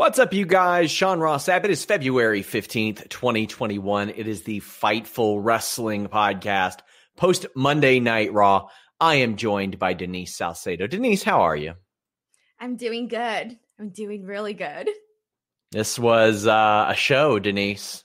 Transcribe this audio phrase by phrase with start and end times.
[0.00, 0.90] What's up, you guys?
[0.90, 1.62] Sean Ross Sapp.
[1.66, 4.08] It is February 15th, 2021.
[4.08, 6.78] It is the Fightful Wrestling Podcast,
[7.18, 8.68] post Monday Night Raw.
[8.98, 10.86] I am joined by Denise Salcedo.
[10.86, 11.74] Denise, how are you?
[12.58, 13.58] I'm doing good.
[13.78, 14.88] I'm doing really good.
[15.70, 18.02] This was uh, a show, Denise.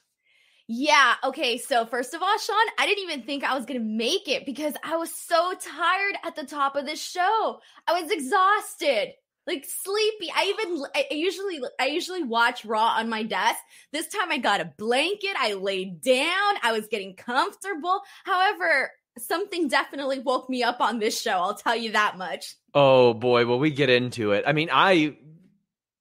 [0.68, 1.14] Yeah.
[1.24, 1.58] Okay.
[1.58, 4.46] So, first of all, Sean, I didn't even think I was going to make it
[4.46, 7.60] because I was so tired at the top of this show.
[7.88, 9.14] I was exhausted
[9.48, 10.32] like sleepy.
[10.36, 13.60] I even I usually I usually watch Raw on my desk.
[13.92, 15.36] This time I got a blanket.
[15.38, 16.56] I laid down.
[16.64, 18.02] I was getting comfortable.
[18.24, 21.32] However, something definitely woke me up on this show.
[21.32, 22.56] I'll tell you that much.
[22.74, 24.44] Oh boy, well we get into it.
[24.48, 25.18] I mean, I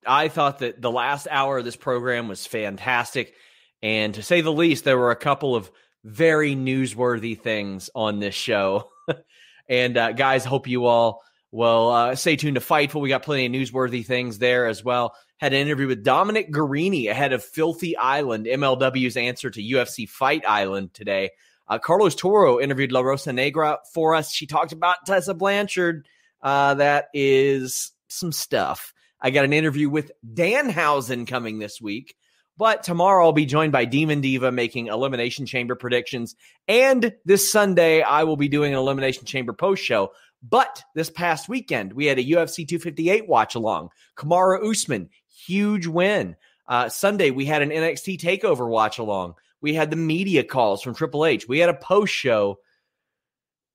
[0.07, 3.35] I thought that the last hour of this program was fantastic,
[3.83, 5.71] and to say the least, there were a couple of
[6.05, 8.91] very newsworthy things on this show.
[9.69, 11.23] and uh, guys, hope you all
[11.55, 13.01] well, uh, stay tuned to Fightful.
[13.01, 15.15] We got plenty of newsworthy things there as well.
[15.37, 20.43] Had an interview with Dominic Garrini ahead of Filthy Island, MLW's answer to UFC Fight
[20.49, 21.31] Island today.
[21.69, 24.33] Uh, Carlos Toro interviewed La Rosa Negra for us.
[24.33, 26.09] She talked about Tessa Blanchard.
[26.43, 28.93] Uh, that is some stuff.
[29.21, 32.17] I got an interview with Danhausen coming this week.
[32.57, 36.37] But tomorrow I'll be joined by Demon Diva making Elimination Chamber predictions.
[36.69, 40.13] And this Sunday, I will be doing an Elimination Chamber post show.
[40.47, 43.89] But this past weekend, we had a UFC 258 watch along.
[44.17, 45.09] Kamaru Usman,
[45.47, 46.37] huge win.
[46.69, 49.35] Uh, Sunday, we had an NXT takeover watch along.
[49.63, 51.49] We had the media calls from Triple H.
[51.49, 52.59] We had a post show.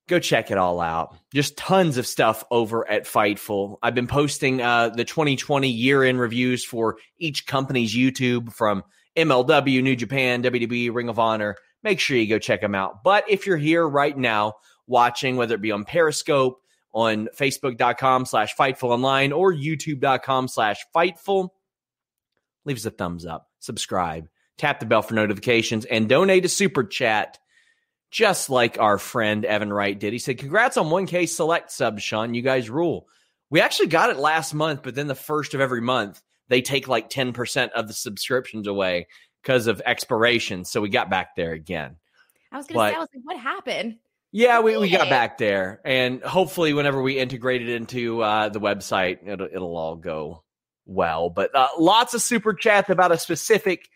[0.08, 1.16] Go check it all out.
[1.34, 3.78] Just tons of stuff over at Fightful.
[3.82, 8.84] I've been posting uh, the 2020 year in reviews for each company's YouTube from
[9.16, 11.56] MLW, New Japan, WWE, Ring of Honor.
[11.82, 13.02] Make sure you go check them out.
[13.02, 14.54] But if you're here right now,
[14.90, 16.59] watching, whether it be on Periscope,
[16.92, 21.50] on Facebook.com slash Fightful Online, or YouTube.com slash Fightful.
[22.64, 24.28] Leave us a thumbs up, subscribe,
[24.58, 27.38] tap the bell for notifications, and donate a super chat,
[28.10, 30.12] just like our friend Evan Wright did.
[30.12, 32.34] He said, Congrats on 1K select sub, Sean.
[32.34, 33.06] You guys rule.
[33.50, 36.88] We actually got it last month, but then the first of every month, they take
[36.88, 39.06] like 10% of the subscriptions away
[39.42, 40.64] because of expiration.
[40.64, 41.96] So we got back there again.
[42.52, 43.96] I was going to say, I was like, what happened?
[44.32, 48.60] Yeah, we, we got back there, and hopefully, whenever we integrate it into uh, the
[48.60, 50.44] website, it'll, it'll all go
[50.86, 51.30] well.
[51.30, 53.88] But uh, lots of super chats about a specific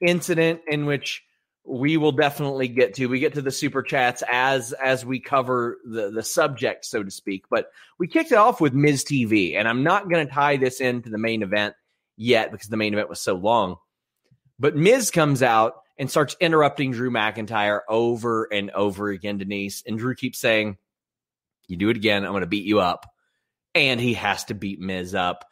[0.00, 1.22] incident in which
[1.64, 3.06] we will definitely get to.
[3.06, 7.10] We get to the super chats as as we cover the the subject, so to
[7.10, 7.44] speak.
[7.48, 7.66] But
[7.98, 11.10] we kicked it off with Miz TV, and I'm not going to tie this into
[11.10, 11.74] the main event
[12.16, 13.76] yet because the main event was so long.
[14.58, 19.82] But Miz comes out and starts interrupting Drew McIntyre over and over again, Denise.
[19.86, 20.76] And Drew keeps saying,
[21.68, 23.06] You do it again, I'm going to beat you up.
[23.74, 25.44] And he has to beat Miz up.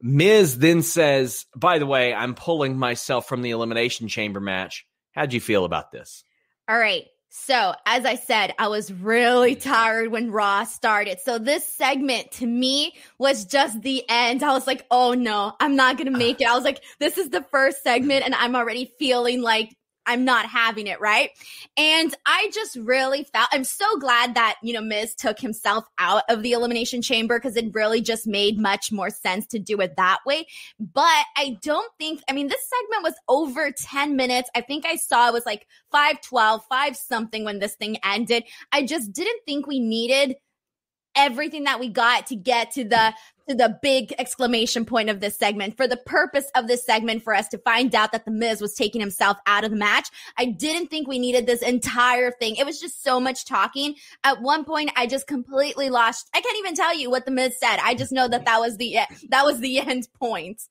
[0.00, 4.86] Miz then says, By the way, I'm pulling myself from the Elimination Chamber match.
[5.12, 6.24] How'd you feel about this?
[6.68, 7.04] All right.
[7.28, 11.20] So, as I said, I was really tired when Raw started.
[11.20, 14.42] So, this segment to me was just the end.
[14.42, 16.48] I was like, oh no, I'm not going to make it.
[16.48, 19.76] I was like, this is the first segment, and I'm already feeling like
[20.06, 21.30] I'm not having it, right?
[21.76, 26.22] And I just really felt I'm so glad that, you know, Miz took himself out
[26.28, 29.96] of the elimination chamber because it really just made much more sense to do it
[29.96, 30.46] that way.
[30.78, 34.48] But I don't think, I mean, this segment was over 10 minutes.
[34.54, 38.44] I think I saw it was like 512, 5 something when this thing ended.
[38.72, 40.36] I just didn't think we needed
[41.16, 43.14] everything that we got to get to the
[43.48, 45.76] to the big exclamation point of this segment.
[45.76, 48.74] For the purpose of this segment, for us to find out that The Miz was
[48.74, 52.56] taking himself out of the match, I didn't think we needed this entire thing.
[52.56, 53.94] It was just so much talking.
[54.24, 56.28] At one point, I just completely lost.
[56.34, 57.78] I can't even tell you what The Miz said.
[57.82, 58.98] I just know that that was the
[59.28, 60.62] that was the end point.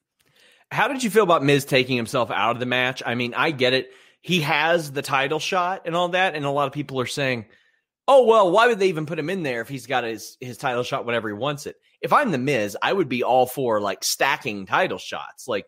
[0.72, 3.02] How did you feel about Miz taking himself out of the match?
[3.06, 3.92] I mean, I get it.
[4.22, 7.46] He has the title shot and all that, and a lot of people are saying
[8.08, 10.58] oh well, why would they even put him in there if he's got his his
[10.58, 11.76] title shot whenever he wants it?
[12.02, 15.66] If I'm the Miz, I would be all for like stacking title shots, like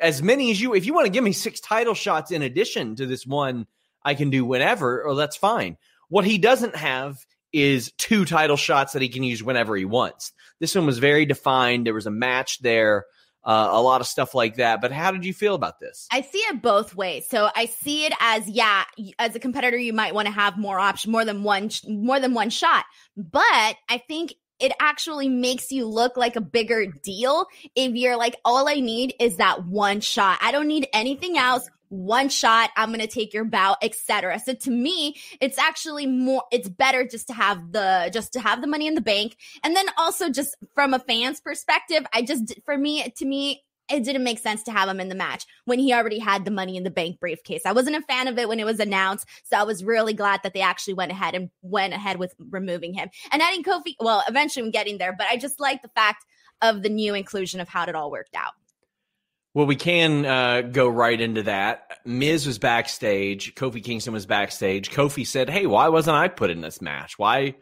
[0.00, 0.74] as many as you.
[0.74, 3.66] If you want to give me six title shots in addition to this one,
[4.04, 5.76] I can do whenever, or that's fine.
[6.08, 7.18] What he doesn't have
[7.52, 10.32] is two title shots that he can use whenever he wants.
[10.60, 11.86] This one was very defined.
[11.86, 13.04] There was a match there
[13.44, 14.80] uh, a lot of stuff like that.
[14.80, 16.08] But how did you feel about this?
[16.10, 17.26] I see it both ways.
[17.28, 18.84] So I see it as yeah,
[19.18, 22.34] as a competitor, you might want to have more option, more than one, more than
[22.34, 22.84] one shot.
[23.16, 24.34] But I think
[24.64, 29.14] it actually makes you look like a bigger deal if you're like, all I need
[29.20, 30.38] is that one shot.
[30.40, 31.68] I don't need anything else.
[31.90, 32.70] One shot.
[32.78, 37.06] I'm going to take your bow etc so to me it's actually more it's better
[37.06, 39.36] just to have the just to have the money in the bank.
[39.62, 44.04] And then also just from a fan's perspective i just for me to me it
[44.04, 46.76] didn't make sense to have him in the match when he already had the money
[46.76, 47.62] in the bank briefcase.
[47.66, 50.40] I wasn't a fan of it when it was announced, so I was really glad
[50.42, 53.94] that they actually went ahead and went ahead with removing him and adding Kofi.
[54.00, 56.24] Well, eventually I'm getting there, but I just like the fact
[56.62, 58.52] of the new inclusion of how it all worked out.
[59.52, 61.98] Well, we can uh, go right into that.
[62.04, 63.54] Miz was backstage.
[63.54, 64.90] Kofi Kingston was backstage.
[64.90, 67.18] Kofi said, "Hey, why wasn't I put in this match?
[67.20, 67.54] Why,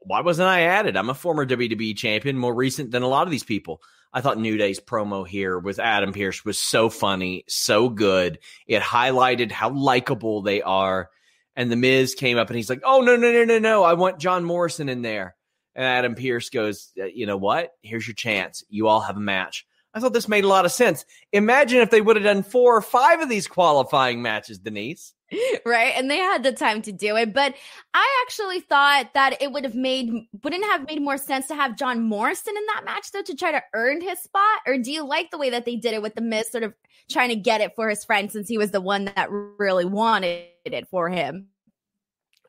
[0.00, 0.96] why wasn't I added?
[0.96, 3.82] I'm a former WWE champion, more recent than a lot of these people."
[4.14, 8.38] I thought New Day's promo here with Adam Pearce was so funny, so good.
[8.68, 11.10] It highlighted how likable they are.
[11.56, 13.82] And the Miz came up and he's like, "Oh no, no, no, no, no!
[13.82, 15.34] I want John Morrison in there."
[15.74, 17.70] And Adam Pearce goes, uh, "You know what?
[17.82, 18.62] Here's your chance.
[18.68, 21.04] You all have a match." I thought this made a lot of sense.
[21.32, 25.14] Imagine if they would have done four or five of these qualifying matches, Denise.
[25.66, 25.94] Right.
[25.96, 27.32] And they had the time to do it.
[27.32, 27.54] But
[27.92, 30.12] I actually thought that it would have made,
[30.42, 33.50] wouldn't have made more sense to have John Morrison in that match, though, to try
[33.50, 34.60] to earn his spot?
[34.66, 36.74] Or do you like the way that they did it with The Miz sort of
[37.10, 40.44] trying to get it for his friend since he was the one that really wanted
[40.64, 41.48] it for him?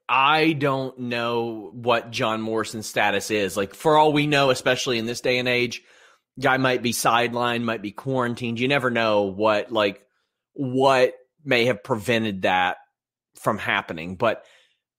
[0.07, 3.57] I don't know what John Morrison's status is.
[3.57, 5.83] Like, for all we know, especially in this day and age,
[6.39, 8.59] guy might be sidelined, might be quarantined.
[8.59, 10.01] You never know what like
[10.53, 12.77] what may have prevented that
[13.35, 14.15] from happening.
[14.15, 14.43] But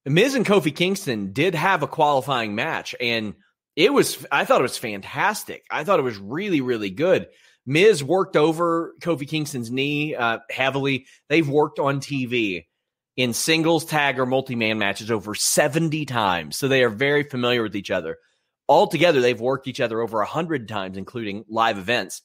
[0.05, 3.35] Miz and Kofi Kingston did have a qualifying match, and
[3.75, 5.65] it was I thought it was fantastic.
[5.71, 7.29] I thought it was really really good.
[7.67, 11.07] Miz worked over Kofi Kingston's knee uh, heavily.
[11.29, 12.67] They've worked on TV
[13.17, 16.57] in singles, tag, or multi man matches over 70 times.
[16.57, 18.19] So they are very familiar with each other.
[18.69, 22.23] Altogether, they've worked each other over a hundred times, including live events.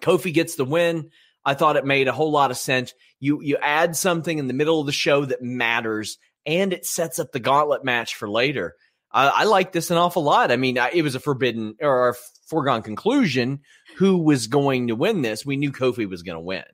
[0.00, 1.10] Kofi gets the win.
[1.44, 2.92] I thought it made a whole lot of sense.
[3.20, 7.18] You you add something in the middle of the show that matters, and it sets
[7.18, 8.74] up the gauntlet match for later.
[9.10, 10.50] I, I like this an awful lot.
[10.50, 12.14] I mean, it was a forbidden or a
[12.48, 13.60] foregone conclusion
[13.96, 15.46] who was going to win this.
[15.46, 16.64] We knew Kofi was going to win.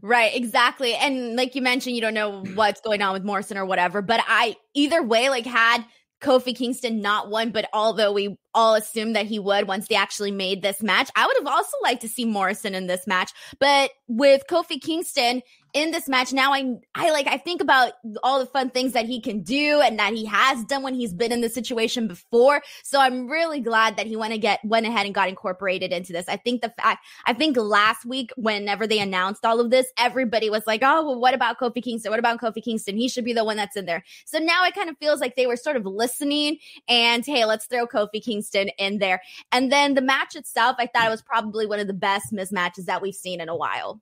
[0.00, 0.94] Right, exactly.
[0.94, 4.20] And like you mentioned, you don't know what's going on with Morrison or whatever, but
[4.26, 5.84] I either way, like had
[6.24, 10.30] Kofi Kingston not won, but although we all assumed that he would once they actually
[10.30, 13.30] made this match, I would have also liked to see Morrison in this match.
[13.60, 15.42] But with Kofi Kingston,
[15.74, 17.92] in this match now I I like I think about
[18.22, 21.12] all the fun things that he can do and that he has done when he's
[21.12, 22.62] been in this situation before.
[22.84, 26.12] So I'm really glad that he went to get went ahead and got incorporated into
[26.12, 26.28] this.
[26.28, 30.48] I think the fact I think last week whenever they announced all of this, everybody
[30.48, 32.10] was like, "Oh, well, what about Kofi Kingston?
[32.10, 32.96] What about Kofi Kingston?
[32.96, 35.34] He should be the one that's in there." So now it kind of feels like
[35.34, 39.20] they were sort of listening and hey, let's throw Kofi Kingston in there.
[39.50, 42.84] And then the match itself, I thought it was probably one of the best mismatches
[42.84, 44.00] that we've seen in a while.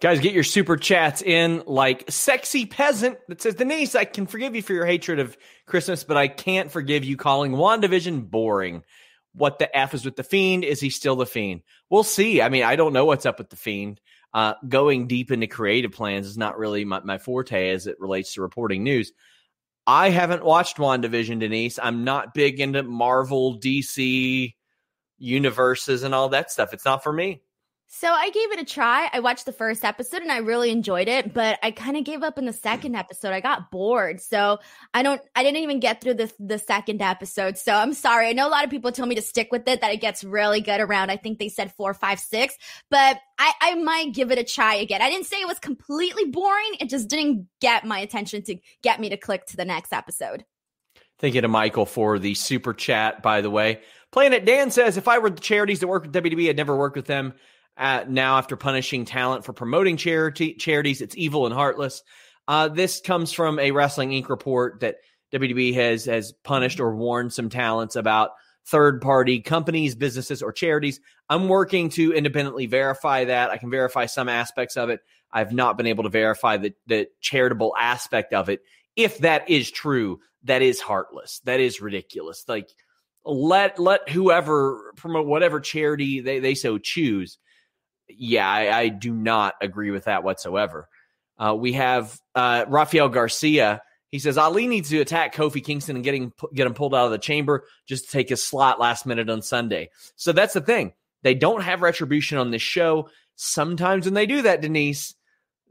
[0.00, 4.56] Guys, get your super chats in like sexy peasant that says, Denise, I can forgive
[4.56, 8.82] you for your hatred of Christmas, but I can't forgive you calling WandaVision boring.
[9.34, 10.64] What the F is with the Fiend?
[10.64, 11.60] Is he still the Fiend?
[11.90, 12.40] We'll see.
[12.40, 14.00] I mean, I don't know what's up with the Fiend.
[14.32, 18.34] Uh, going deep into creative plans is not really my, my forte as it relates
[18.34, 19.12] to reporting news.
[19.86, 21.78] I haven't watched WandaVision, Denise.
[21.78, 24.54] I'm not big into Marvel, DC
[25.18, 26.72] universes and all that stuff.
[26.72, 27.42] It's not for me.
[27.92, 29.10] So I gave it a try.
[29.12, 32.22] I watched the first episode and I really enjoyed it, but I kind of gave
[32.22, 33.32] up in the second episode.
[33.32, 34.20] I got bored.
[34.20, 34.60] So
[34.94, 37.58] I don't I didn't even get through the the second episode.
[37.58, 38.28] So I'm sorry.
[38.28, 40.22] I know a lot of people told me to stick with it, that it gets
[40.22, 42.54] really good around I think they said four, five, six.
[42.90, 45.02] But I, I might give it a try again.
[45.02, 46.76] I didn't say it was completely boring.
[46.78, 50.44] It just didn't get my attention to get me to click to the next episode.
[51.18, 53.80] Thank you to Michael for the super chat, by the way.
[54.12, 56.94] Planet Dan says, if I were the charities that work with WWE, I'd never work
[56.94, 57.34] with them.
[57.80, 62.02] Uh, now, after punishing talent for promoting charity charities, it's evil and heartless.
[62.46, 64.28] Uh, this comes from a Wrestling Inc.
[64.28, 64.96] report that
[65.32, 68.32] WWE has has punished or warned some talents about
[68.66, 71.00] third party companies, businesses, or charities.
[71.30, 73.48] I'm working to independently verify that.
[73.48, 75.00] I can verify some aspects of it.
[75.32, 78.60] I've not been able to verify the, the charitable aspect of it.
[78.94, 81.40] If that is true, that is heartless.
[81.44, 82.44] That is ridiculous.
[82.46, 82.68] Like
[83.24, 87.38] let let whoever promote whatever charity they, they so choose.
[88.16, 90.88] Yeah, I, I do not agree with that whatsoever.
[91.38, 93.82] Uh, we have uh, Rafael Garcia.
[94.10, 97.12] He says Ali needs to attack Kofi Kingston and getting get him pulled out of
[97.12, 99.90] the chamber just to take his slot last minute on Sunday.
[100.16, 100.92] So that's the thing.
[101.22, 103.08] They don't have retribution on this show.
[103.36, 105.14] Sometimes when they do that, Denise,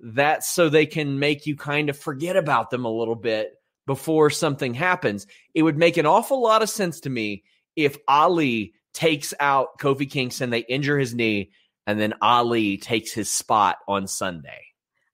[0.01, 3.53] that's so they can make you kind of forget about them a little bit
[3.85, 5.27] before something happens.
[5.53, 7.43] It would make an awful lot of sense to me
[7.75, 11.51] if Ali takes out Kofi Kingston, they injure his knee,
[11.89, 14.61] and then Ali takes his spot on Sunday.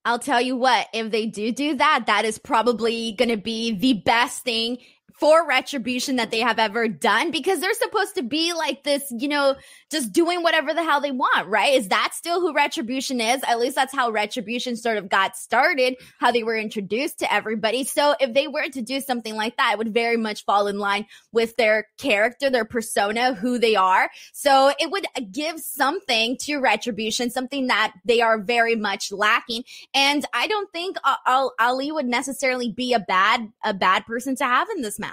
[0.03, 3.71] I'll tell you what, if they do do that, that is probably going to be
[3.71, 4.79] the best thing
[5.19, 9.27] for retribution that they have ever done because they're supposed to be like this, you
[9.27, 9.55] know,
[9.89, 11.73] just doing whatever the hell they want, right?
[11.73, 13.41] Is that still who retribution is?
[13.47, 17.85] At least that's how retribution sort of got started, how they were introduced to everybody.
[17.85, 20.79] So if they were to do something like that, it would very much fall in
[20.79, 24.09] line with their character, their persona, who they are.
[24.33, 29.63] So it would give something to retribution, something that they are very much lacking.
[29.93, 34.43] And I don't think uh, Ali would necessarily be a bad, a bad person to
[34.43, 35.04] have in this match.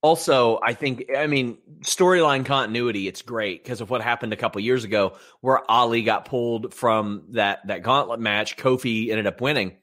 [0.00, 3.08] Also, I think I mean storyline continuity.
[3.08, 7.24] It's great because of what happened a couple years ago, where Ali got pulled from
[7.30, 8.56] that that gauntlet match.
[8.56, 9.76] Kofi ended up winning.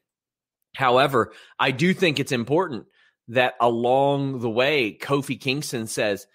[0.74, 2.86] However, I do think it's important
[3.28, 6.26] that along the way, Kofi Kingston says,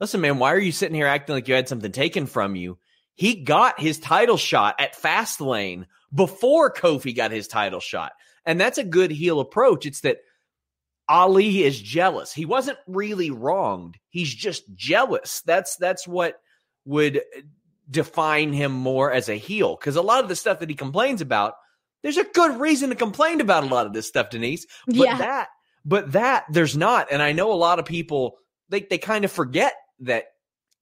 [0.00, 2.78] "Listen, man, why are you sitting here acting like you had something taken from you?"
[3.14, 8.12] He got his title shot at Fastlane before Kofi got his title shot,
[8.44, 9.86] and that's a good heel approach.
[9.86, 10.18] It's that
[11.10, 12.32] Ali is jealous.
[12.32, 13.98] He wasn't really wronged.
[14.10, 15.42] He's just jealous.
[15.44, 16.40] That's that's what
[16.84, 17.40] would uh,
[17.90, 21.20] define him more as a heel because a lot of the stuff that he complains
[21.20, 21.54] about
[22.02, 25.18] there's a good reason to complain about a lot of this stuff Denise but yeah.
[25.18, 25.48] that
[25.84, 28.36] but that there's not and I know a lot of people
[28.68, 30.26] they they kind of forget that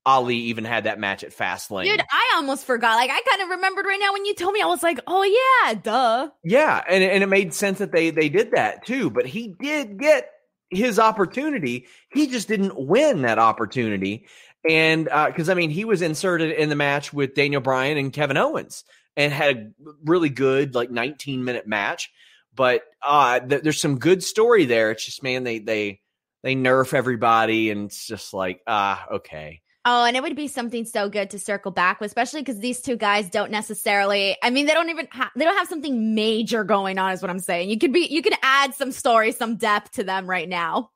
[0.09, 1.85] Ali even had that match at Fastlane.
[1.85, 2.97] Dude, I almost forgot.
[2.97, 4.63] Like I kind of remembered right now when you told me.
[4.63, 8.31] I was like, "Oh yeah, duh." Yeah, and and it made sense that they they
[8.31, 9.11] did that too.
[9.11, 10.31] But he did get
[10.71, 11.89] his opportunity.
[12.11, 14.27] He just didn't win that opportunity.
[14.69, 18.11] And because uh, I mean, he was inserted in the match with Daniel Bryan and
[18.11, 18.85] Kevin Owens
[19.15, 22.11] and had a really good like 19 minute match.
[22.55, 24.91] But uh, th- there's some good story there.
[24.91, 26.01] It's just man, they they
[26.43, 29.61] they nerf everybody, and it's just like ah, okay.
[29.91, 32.83] Oh, and it would be something so good to circle back with, especially because these
[32.83, 34.37] two guys don't necessarily.
[34.43, 35.31] I mean, they don't even have.
[35.35, 37.13] They don't have something major going on.
[37.13, 37.71] Is what I'm saying.
[37.71, 38.01] You could be.
[38.01, 40.91] You could add some story, some depth to them right now.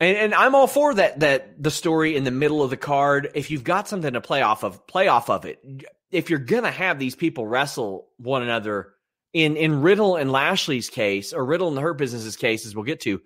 [0.00, 1.20] And, and I'm all for that.
[1.20, 3.30] That the story in the middle of the card.
[3.34, 5.64] If you've got something to play off of, play off of it.
[6.10, 8.92] If you're gonna have these people wrestle one another,
[9.32, 13.00] in in Riddle and Lashley's case, or Riddle and Hurt Business's case, as we'll get
[13.00, 13.22] to,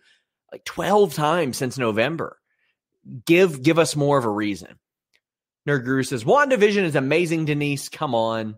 [0.52, 2.37] like 12 times since November
[3.26, 4.78] give give us more of a reason.
[5.68, 7.88] Nerd Guru says WandaVision is amazing, Denise.
[7.88, 8.56] Come on.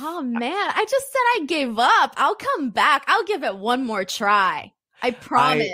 [0.00, 2.14] Oh man, I just said I gave up.
[2.16, 3.04] I'll come back.
[3.06, 4.72] I'll give it one more try.
[5.02, 5.72] I promise.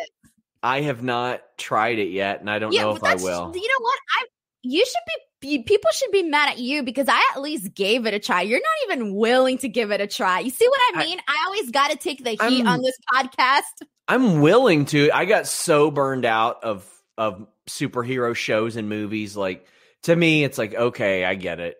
[0.63, 3.53] I, I have not tried it yet, and I don't yeah, know if I will.
[3.55, 3.99] You know what?
[4.19, 4.27] I
[4.63, 5.03] you should
[5.41, 8.43] be people should be mad at you because I at least gave it a try.
[8.43, 10.41] You're not even willing to give it a try.
[10.41, 11.19] You see what I mean?
[11.27, 13.87] I, I always got to take the heat I'm, on this podcast.
[14.07, 15.11] I'm willing to.
[15.13, 19.37] I got so burned out of of superhero shows and movies.
[19.37, 19.67] Like
[20.03, 21.77] to me, it's like, okay, I get it.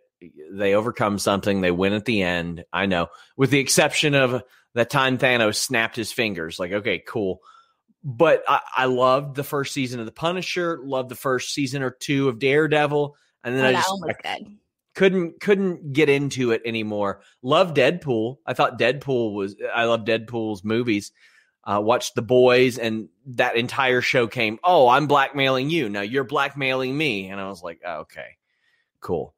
[0.53, 2.65] They overcome something, they win at the end.
[2.73, 4.43] I know, with the exception of
[4.75, 6.59] that time Thanos snapped his fingers.
[6.59, 7.41] Like, okay, cool.
[8.05, 11.91] But I, I loved the first season of The Punisher, loved the first season or
[11.91, 13.93] two of Daredevil, and then oh, I just
[14.25, 14.39] I
[14.95, 17.23] couldn't couldn't get into it anymore.
[17.43, 18.39] Love Deadpool.
[18.47, 21.13] I thought Deadpool was I love Deadpool's movies
[21.65, 25.89] uh, watched The Boys, and that entire show came, oh, I'm blackmailing you.
[25.89, 27.29] Now you're blackmailing me.
[27.29, 28.37] And I was like, oh, okay,
[29.01, 29.35] cool.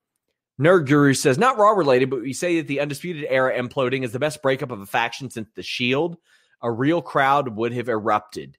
[0.60, 4.12] Nerd Guru says, not Raw related, but we say that the Undisputed Era imploding is
[4.12, 6.16] the best breakup of a faction since The Shield.
[6.60, 8.56] A real crowd would have erupted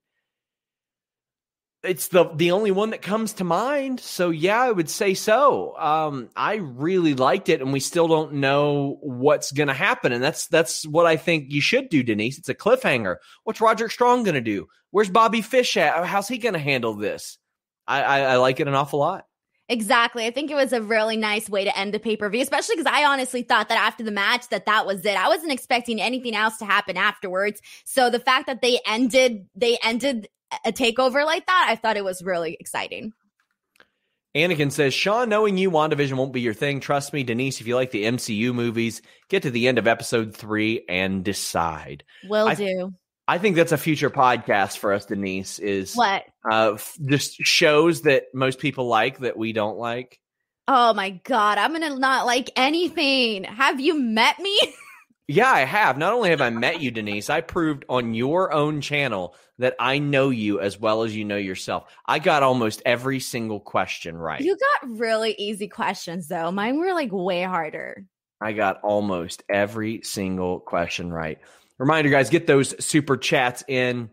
[1.84, 4.00] it's the the only one that comes to mind.
[4.00, 5.76] So yeah, I would say so.
[5.78, 10.24] Um, I really liked it, and we still don't know what's going to happen, and
[10.24, 12.38] that's that's what I think you should do, Denise.
[12.38, 13.18] It's a cliffhanger.
[13.44, 14.68] What's Roderick Strong going to do?
[14.92, 16.06] Where's Bobby Fish at?
[16.06, 17.38] How's he going to handle this?
[17.88, 19.26] I, I, I like it an awful lot.
[19.70, 20.26] Exactly.
[20.26, 22.76] I think it was a really nice way to end the pay per view, especially
[22.76, 25.18] because I honestly thought that after the match that that was it.
[25.18, 27.62] I wasn't expecting anything else to happen afterwards.
[27.86, 30.28] So the fact that they ended, they ended
[30.66, 33.14] a takeover like that, I thought it was really exciting.
[34.36, 36.80] Anakin says, Sean, knowing you, WandaVision won't be your thing.
[36.80, 40.36] Trust me, Denise, if you like the MCU movies, get to the end of episode
[40.36, 42.04] three and decide.
[42.28, 42.94] Will I, do.
[43.28, 46.24] I think that's a future podcast for us, Denise, is what?
[46.50, 50.20] Uh, just shows that most people like that we don't like.
[50.68, 51.58] Oh my God.
[51.58, 53.44] I'm going to not like anything.
[53.44, 54.60] Have you met me?
[55.34, 55.98] Yeah, I have.
[55.98, 59.98] Not only have I met you, Denise, I proved on your own channel that I
[59.98, 61.92] know you as well as you know yourself.
[62.06, 64.42] I got almost every single question right.
[64.42, 66.52] You got really easy questions, though.
[66.52, 68.06] Mine were like way harder.
[68.40, 71.40] I got almost every single question right.
[71.80, 74.12] Reminder, guys, get those super chats in.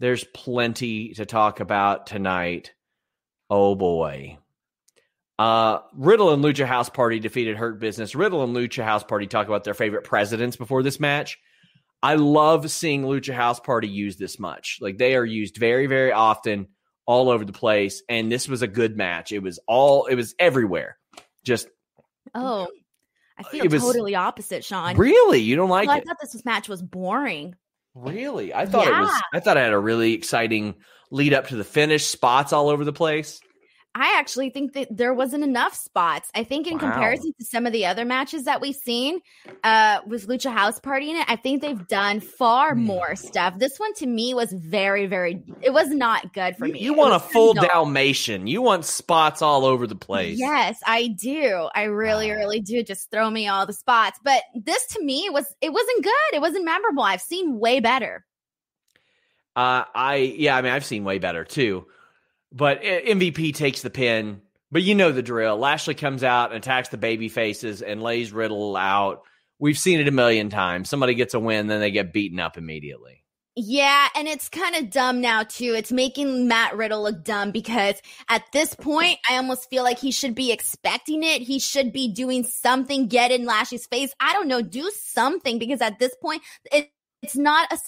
[0.00, 2.72] There's plenty to talk about tonight.
[3.50, 4.38] Oh boy.
[5.38, 8.14] Uh, Riddle and Lucha House Party defeated Hurt Business.
[8.14, 11.38] Riddle and Lucha House Party talk about their favorite presidents before this match.
[12.02, 14.78] I love seeing Lucha House Party used this much.
[14.80, 16.68] Like they are used very, very often
[17.06, 18.02] all over the place.
[18.08, 19.32] And this was a good match.
[19.32, 20.98] It was all, it was everywhere.
[21.44, 21.66] Just,
[22.34, 22.68] oh,
[23.38, 24.96] I feel was, totally opposite, Sean.
[24.96, 25.40] Really?
[25.40, 26.02] You don't like well, it?
[26.02, 27.56] I thought this match was boring.
[27.94, 28.54] Really?
[28.54, 28.98] I thought yeah.
[28.98, 30.74] it was, I thought I had a really exciting
[31.10, 33.40] lead up to the finish, spots all over the place.
[33.96, 36.28] I actually think that there wasn't enough spots.
[36.34, 36.80] I think in wow.
[36.80, 39.20] comparison to some of the other matches that we've seen
[39.62, 42.84] uh, with Lucha House Party in it, I think they've done far hmm.
[42.84, 43.56] more stuff.
[43.58, 45.44] This one to me was very, very.
[45.62, 46.80] It was not good for you, me.
[46.80, 48.48] You want a full Dalmatian.
[48.48, 50.38] You want spots all over the place.
[50.38, 51.68] Yes, I do.
[51.74, 52.36] I really, wow.
[52.36, 52.82] really do.
[52.82, 54.18] Just throw me all the spots.
[54.24, 56.34] But this to me was it wasn't good.
[56.34, 57.04] It wasn't memorable.
[57.04, 58.24] I've seen way better.
[59.54, 60.56] Uh, I yeah.
[60.56, 61.86] I mean, I've seen way better too.
[62.54, 64.40] But eh, MVP takes the pin.
[64.70, 65.58] But you know the drill.
[65.58, 69.22] Lashley comes out and attacks the baby faces and lays Riddle out.
[69.58, 70.88] We've seen it a million times.
[70.88, 73.24] Somebody gets a win, then they get beaten up immediately.
[73.56, 75.74] Yeah, and it's kind of dumb now too.
[75.76, 77.94] It's making Matt Riddle look dumb because
[78.28, 81.40] at this point, I almost feel like he should be expecting it.
[81.40, 84.12] He should be doing something, get in Lashley's face.
[84.18, 86.90] I don't know, do something because at this point, it,
[87.22, 87.78] it's not a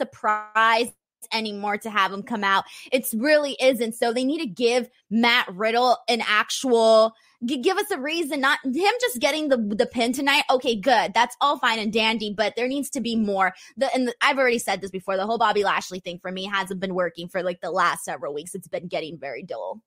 [0.00, 0.92] surprise
[1.32, 2.64] anymore to have him come out.
[2.92, 3.94] It's really isn't.
[3.94, 8.92] So they need to give Matt Riddle an actual give us a reason not him
[8.98, 12.66] just getting the the pin tonight okay good that's all fine and dandy but there
[12.66, 15.62] needs to be more the and the, i've already said this before the whole bobby
[15.62, 18.88] lashley thing for me hasn't been working for like the last several weeks it's been
[18.88, 19.82] getting very dull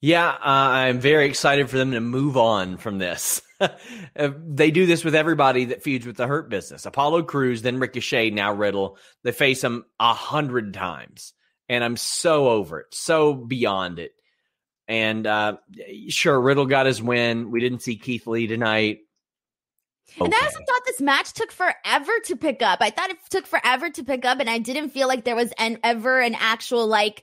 [0.00, 3.42] yeah, uh, I'm very excited for them to move on from this.
[4.16, 6.84] Uh, they do this with everybody that feuds with the Hurt Business.
[6.84, 8.98] Apollo Crews, then Ricochet, now Riddle.
[9.22, 11.32] They face them a hundred times,
[11.68, 14.12] and I'm so over it, so beyond it.
[14.88, 15.58] And uh,
[16.08, 17.50] sure, Riddle got his win.
[17.52, 19.00] We didn't see Keith Lee tonight.
[20.16, 20.24] Okay.
[20.24, 22.78] And I also thought this match took forever to pick up.
[22.80, 25.52] I thought it took forever to pick up, and I didn't feel like there was
[25.58, 27.22] an ever an actual like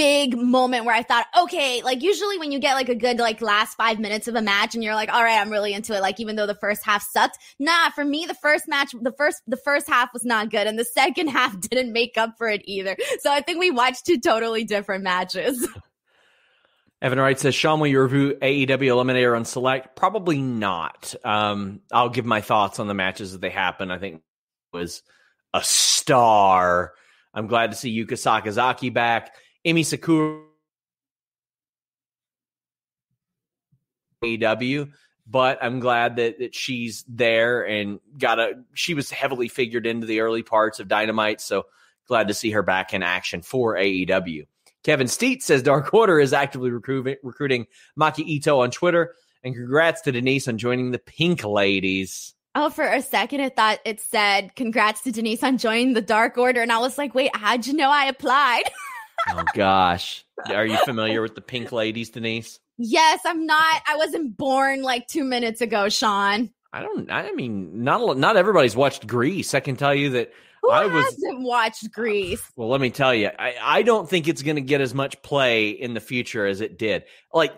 [0.00, 3.42] big moment where I thought, okay, like usually when you get like a good like
[3.42, 6.00] last five minutes of a match and you're like, all right, I'm really into it.
[6.00, 9.42] Like even though the first half sucked, nah, for me the first match, the first
[9.46, 12.62] the first half was not good, and the second half didn't make up for it
[12.64, 12.96] either.
[13.18, 15.68] So I think we watched two totally different matches.
[17.02, 19.96] Evan Wright says, Sean, will you review AEW Eliminator on Select?
[19.96, 21.14] Probably not.
[21.24, 23.90] Um, I'll give my thoughts on the matches as they happen.
[23.90, 24.22] I think
[24.72, 25.02] was
[25.52, 26.92] a star.
[27.34, 29.34] I'm glad to see Yuka Sakazaki back.
[29.66, 30.40] Emi Sakura
[34.24, 34.90] AEW,
[35.26, 40.06] but I'm glad that, that she's there and got a she was heavily figured into
[40.06, 41.66] the early parts of Dynamite, so
[42.06, 44.46] glad to see her back in action for AEW.
[44.82, 47.66] Kevin Steet says Dark Order is actively recruiting, recruiting
[47.98, 52.34] Maki Ito on Twitter, and congrats to Denise on joining the Pink Ladies.
[52.54, 56.36] Oh, for a second, I thought it said, Congrats to Denise on joining the Dark
[56.36, 56.62] Order.
[56.62, 58.64] And I was like, Wait, how'd you know I applied?
[59.28, 60.24] oh gosh.
[60.48, 62.60] Are you familiar with the Pink Ladies, Denise?
[62.78, 63.82] Yes, I'm not.
[63.86, 66.50] I wasn't born like two minutes ago, Sean.
[66.72, 67.10] I don't.
[67.10, 69.54] I mean, not not everybody's watched Grease.
[69.54, 70.32] I can tell you that.
[70.62, 72.42] Who I was, hasn't watched Grease?
[72.54, 75.22] Well, let me tell you, I, I don't think it's going to get as much
[75.22, 77.04] play in the future as it did.
[77.32, 77.54] Like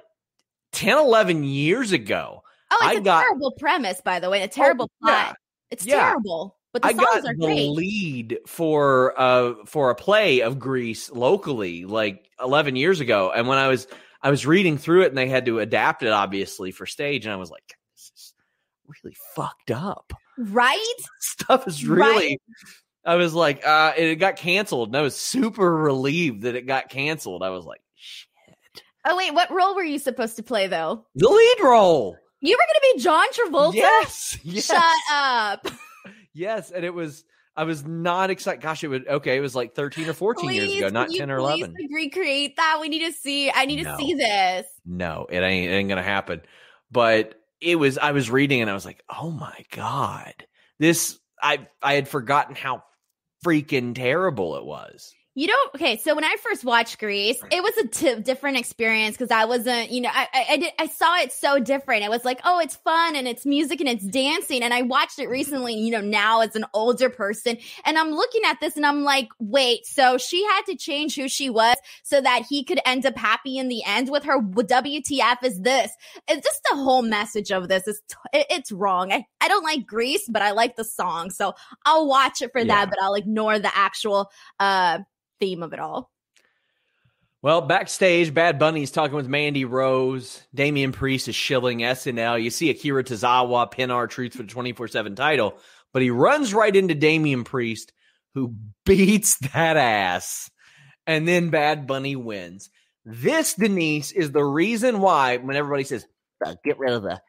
[0.73, 2.43] 10, 11 years ago.
[2.71, 4.43] Oh, it's I a got, terrible premise, by the way.
[4.43, 5.27] A oh, terrible oh, plot.
[5.27, 5.33] Yeah,
[5.71, 6.01] it's yeah.
[6.01, 6.57] terrible.
[6.73, 7.69] But the I got the great.
[7.69, 13.59] lead for uh for a play of Grease locally like 11 years ago, and when
[13.59, 13.87] I was
[14.23, 17.33] I was reading through it, and they had to adapt it obviously for stage, and
[17.33, 18.35] I was like, this is
[18.87, 20.97] really fucked up, right?
[21.21, 22.15] Stuff is really.
[22.15, 22.41] Right?
[23.05, 26.89] I was like, uh, it got canceled, and I was super relieved that it got
[26.89, 27.43] canceled.
[27.43, 28.83] I was like, shit.
[29.05, 31.05] Oh wait, what role were you supposed to play though?
[31.17, 32.17] The lead role.
[32.41, 33.75] You were going to be John Travolta.
[33.75, 34.39] Yes.
[34.45, 34.67] yes.
[34.67, 34.83] Shut
[35.13, 35.67] up.
[36.35, 37.25] yes, and it was.
[37.55, 38.63] I was not excited.
[38.63, 39.37] Gosh, it would okay.
[39.37, 41.75] It was like thirteen or fourteen please, years ago, not ten or eleven.
[41.93, 42.79] Recreate that.
[42.81, 43.51] We need to see.
[43.51, 43.91] I need No.
[43.95, 44.67] to see this.
[44.87, 46.41] No, it ain't, it ain't gonna happen.
[46.91, 47.99] But it was.
[47.99, 50.33] I was reading and I was like, oh my god,
[50.79, 51.19] this.
[51.43, 52.85] I I had forgotten how
[53.45, 55.15] freaking terrible it was.
[55.35, 55.97] You don't okay.
[55.97, 59.91] So when I first watched Grease, it was a t- different experience because I wasn't,
[59.91, 62.05] you know, I I, I, did, I saw it so different.
[62.05, 64.63] It was like, oh, it's fun and it's music and it's dancing.
[64.63, 68.43] And I watched it recently, you know, now as an older person, and I'm looking
[68.45, 72.21] at this and I'm like, wait, so she had to change who she was so
[72.21, 74.39] that he could end up happy in the end with her.
[74.39, 75.91] WTF is this?
[76.29, 79.11] It's just the whole message of this is t- it- it's wrong.
[79.13, 81.55] I I don't like Grease, but I like the song, so
[81.87, 82.67] I'll watch it for Yeah.
[82.67, 82.91] that.
[82.91, 84.99] But I'll ignore the actual uh
[85.43, 86.09] theme of it all.
[87.43, 90.41] Well, backstage, Bad Bunny's talking with Mandy Rose.
[90.55, 92.41] Damian Priest is shilling SNL.
[92.41, 95.59] You see Akira Tozawa pin R-Truth for the 24 7 title,
[95.93, 97.93] but he runs right into Damian Priest,
[98.35, 100.49] who beats that ass.
[101.09, 102.71] And then Bad Bunny wins.
[103.05, 106.07] This, Denise, is the reason why when everybody says,
[106.47, 107.21] uh, get rid of the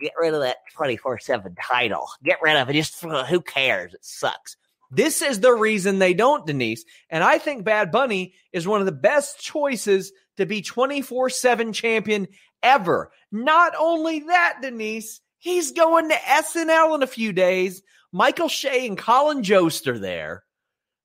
[0.00, 4.56] get rid of that 24-7 title get rid of it just who cares it sucks
[4.94, 6.84] This is the reason they don't, Denise.
[7.08, 11.72] And I think Bad Bunny is one of the best choices to be 24 7
[11.72, 12.28] champion
[12.62, 13.10] ever.
[13.32, 17.82] Not only that, Denise, he's going to SNL in a few days.
[18.12, 20.44] Michael Che and Colin Jost are there.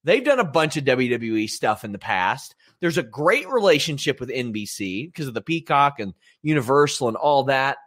[0.03, 2.55] They've done a bunch of WWE stuff in the past.
[2.81, 7.77] There's a great relationship with NBC because of the Peacock and Universal and all that.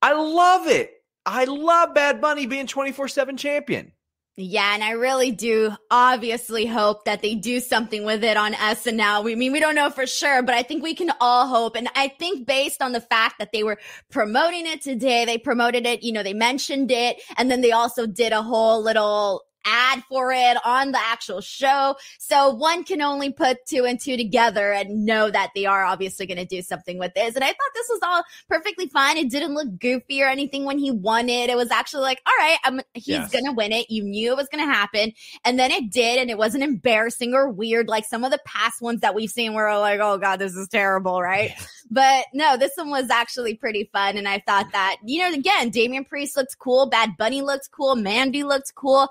[0.00, 0.92] I love it.
[1.26, 3.92] I love Bad Bunny being 24 7 champion.
[4.40, 9.24] Yeah, and I really do obviously hope that they do something with it on SNL.
[9.24, 11.74] We I mean we don't know for sure, but I think we can all hope.
[11.74, 13.78] And I think based on the fact that they were
[14.12, 18.06] promoting it today, they promoted it, you know, they mentioned it, and then they also
[18.06, 21.96] did a whole little ad for it on the actual show.
[22.18, 26.26] So one can only put two and two together and know that they are obviously
[26.26, 27.34] going to do something with this.
[27.34, 29.16] And I thought this was all perfectly fine.
[29.18, 31.50] It didn't look goofy or anything when he won it.
[31.50, 33.30] It was actually like, all right, I'm, he's Yes.
[33.30, 33.90] going to win it.
[33.90, 35.12] You knew it was going to happen.
[35.44, 36.18] And then it did.
[36.18, 39.54] And it wasn't embarrassing or weird like some of the past ones that we've seen
[39.54, 41.52] where we're like, oh God, this is terrible, right?
[41.90, 44.16] But no, this one was actually pretty fun.
[44.16, 46.86] And I thought that, you know, again, Damian Priest looked cool.
[46.86, 47.96] Bad Bunny looked cool.
[47.96, 49.08] Mandy looked cool,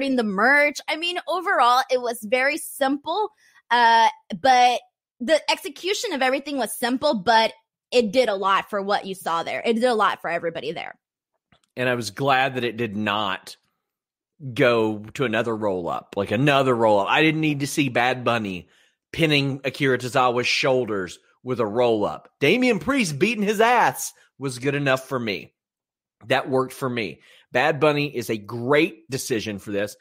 [0.00, 0.78] the merch.
[0.88, 3.30] I mean, overall, it was very simple.
[3.70, 4.08] Uh,
[4.40, 4.80] but
[5.20, 7.52] the execution of everything was simple, but
[7.90, 9.62] it did a lot for what you saw there.
[9.64, 10.96] It did a lot for everybody there.
[11.76, 13.56] and I was glad that it did not
[14.52, 17.08] go to another roll up, like another roll up.
[17.08, 18.68] I didn't need to see Bad Bunny
[19.12, 22.30] pinning Akira Tozawa's shoulders with a roll up.
[22.40, 25.52] Damian Priest beating his ass was good enough for me.
[26.26, 27.20] That worked for me.
[27.54, 29.96] Bad Bunny is a great decision for this.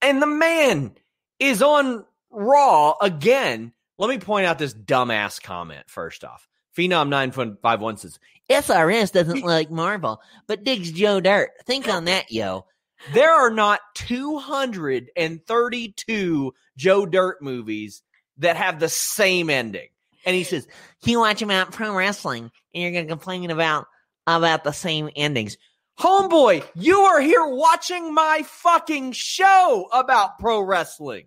[0.00, 0.94] And the man
[1.40, 3.72] is on Raw again.
[3.98, 6.46] Let me point out this dumbass comment first off.
[6.76, 12.64] Phenom 951 says, srs doesn't like marvel but digs joe dirt think on that yo
[13.12, 18.02] There are not 232 Joe Dirt movies
[18.38, 19.86] that have the same ending.
[20.24, 20.66] and he says
[21.04, 23.86] you watch about pro wrestling and you're gonna complain about
[24.26, 25.56] about the same endings
[25.98, 31.26] Homeboy, you are here watching my fucking show about pro wrestling.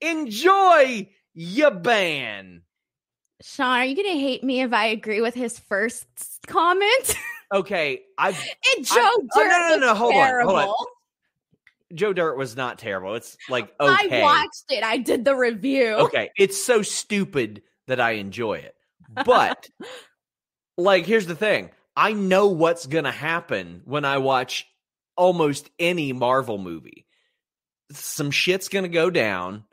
[0.00, 2.62] Enjoy your ban.
[3.40, 6.06] Sean, are you going to hate me if I agree with his first
[6.46, 7.16] comment?
[7.50, 8.38] Okay, I've
[8.76, 10.74] and Joe I- oh, Dirt no, no, no, was hold on, hold on.
[11.94, 13.14] Joe Dirt was not terrible.
[13.14, 14.20] It's like okay.
[14.20, 14.84] I watched it.
[14.84, 15.94] I did the review.
[15.94, 18.74] okay, it's so stupid that I enjoy it.
[19.24, 19.66] But
[20.76, 21.70] like here's the thing.
[21.98, 24.68] I know what's going to happen when I watch
[25.16, 27.08] almost any Marvel movie.
[27.90, 29.64] Some shit's going to go down.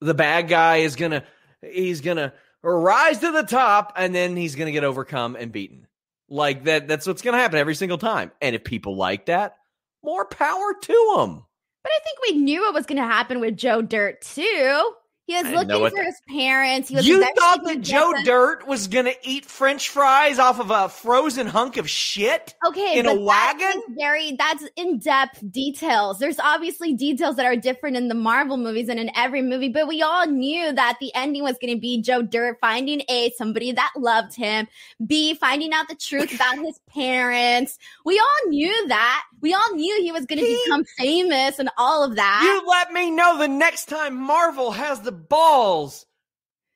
[0.00, 1.22] The bad guy is going to
[1.60, 5.52] he's going to rise to the top and then he's going to get overcome and
[5.52, 5.86] beaten.
[6.30, 8.32] Like that that's what's going to happen every single time.
[8.40, 9.56] And if people like that,
[10.02, 11.44] more power to them.
[11.82, 14.94] But I think we knew it was going to happen with Joe Dirt too.
[15.26, 16.88] He was I didn't know looking for his parents.
[16.90, 20.60] He was You thought that Joe them- Dirt was going to eat french fries off
[20.60, 22.54] of a frozen hunk of shit?
[22.66, 23.82] Okay, in a wagon?
[23.98, 26.18] Very that's in depth details.
[26.18, 29.88] There's obviously details that are different in the Marvel movies and in every movie, but
[29.88, 33.72] we all knew that the ending was going to be Joe Dirt finding a somebody
[33.72, 34.68] that loved him,
[35.06, 37.78] b finding out the truth about his parents.
[38.04, 39.24] We all knew that.
[39.44, 42.40] We all knew he was going to become famous and all of that.
[42.42, 46.06] You let me know the next time Marvel has the balls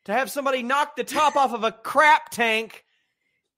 [0.05, 2.85] to have somebody knock the top off of a crap tank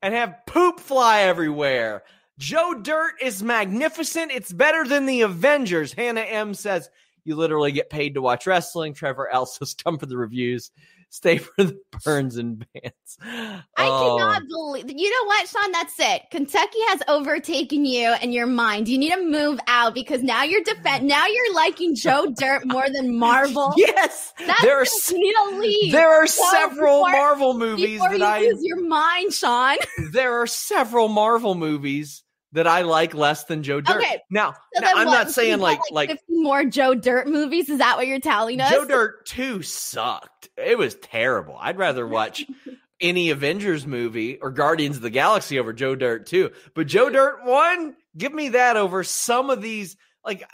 [0.01, 2.05] and have poop fly everywhere.
[2.38, 4.31] Joe Dirt is magnificent.
[4.31, 5.92] It's better than the Avengers.
[5.92, 6.88] Hannah M says,
[7.25, 8.94] You literally get paid to watch wrestling.
[8.94, 10.70] Trevor L says, Come for the reviews.
[11.12, 13.18] Stay for the burns and bands.
[13.20, 14.85] I Oh, cannot um, believe.
[14.88, 15.73] You know what, Sean?
[15.73, 16.23] That's it.
[16.31, 18.88] Kentucky has overtaken you and your mind.
[18.88, 21.05] You need to move out because now you're defend.
[21.05, 21.09] Mm.
[21.09, 23.75] Now you're liking Joe Dirt more than Marvel.
[23.77, 25.92] Yes, That's there are need to leave.
[25.92, 29.77] there are So several before- Marvel movies that you I lose your mind, Sean.
[30.12, 33.99] there are several Marvel movies that I like less than Joe Dirt.
[33.99, 37.69] Okay, Now, So now, I'm what, not saying like like 50 more Joe Dirt movies.
[37.69, 38.71] Is that what you're telling us?
[38.71, 40.49] Joe Dirt 2 sucked.
[40.57, 41.57] It was terrible.
[41.61, 42.45] I'd rather watch
[43.01, 46.51] any Avengers movie or Guardians of the Galaxy over Joe Dirt 2.
[46.75, 50.45] But Joe Dirt 1, give me that over some of these like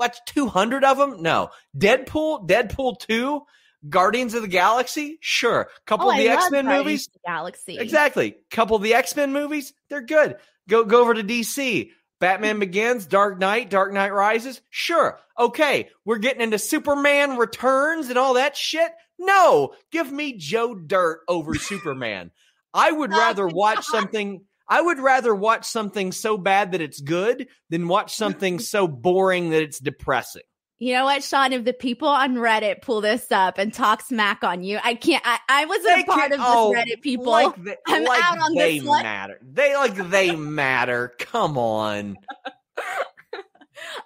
[0.00, 1.22] watch 200 of them?
[1.22, 1.50] No.
[1.76, 3.42] Deadpool, Deadpool 2,
[3.88, 5.18] Guardians of the Galaxy?
[5.20, 5.68] Sure.
[5.86, 7.06] Couple Oh, of the X-Men movies?
[7.08, 7.78] of the Galaxy.
[7.78, 8.36] Exactly.
[8.50, 10.36] Couple of the X Men movies, they're good.
[10.68, 11.90] Go go over to DC.
[12.20, 14.60] Batman Begins, Dark Knight, Dark Knight Rises.
[14.68, 15.18] Sure.
[15.38, 15.88] Okay.
[16.04, 18.92] We're getting into Superman Returns and all that shit.
[19.18, 22.30] No, give me Joe Dirt over Superman.
[22.74, 24.42] I would Oh rather watch something.
[24.68, 29.50] I would rather watch something so bad that it's good than watch something so boring
[29.50, 30.42] that it's depressing.
[30.82, 31.52] You know what, Sean?
[31.52, 35.22] If the people on Reddit pull this up and talk smack on you, I can't.
[35.26, 37.26] I, I wasn't They a part can- of this oh, Reddit people.
[37.26, 39.02] like they, I'm like out on they this one.
[39.02, 39.38] matter.
[39.42, 41.12] They like they matter.
[41.18, 42.16] Come on.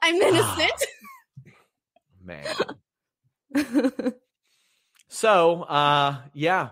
[0.02, 0.84] I'm innocent.
[2.24, 2.44] Man.
[5.08, 6.70] So, uh, yeah.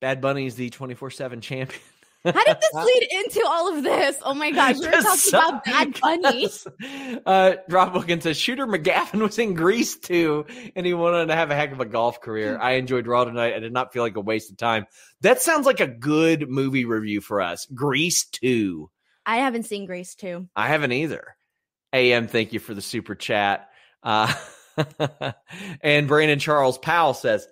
[0.00, 1.82] Bad Bunny is the 24 7 champion.
[2.32, 4.16] How did this lead into all of this?
[4.22, 6.48] Oh my gosh, we were talking about Bad Bunny.
[7.26, 10.44] Uh, Rob Wilkins says Shooter McGavin was in Grease too,
[10.76, 12.58] and he wanted to have a heck of a golf career.
[12.58, 13.54] I enjoyed Raw tonight.
[13.54, 14.86] I did not feel like a waste of time.
[15.22, 17.66] That sounds like a good movie review for us.
[17.74, 18.88] Grease 2.
[19.24, 20.48] I haven't seen Grace too.
[20.54, 21.36] I haven't either.
[21.92, 23.68] AM, thank you for the super chat.
[24.02, 24.32] Uh,
[25.80, 27.48] and Brandon Charles Powell says,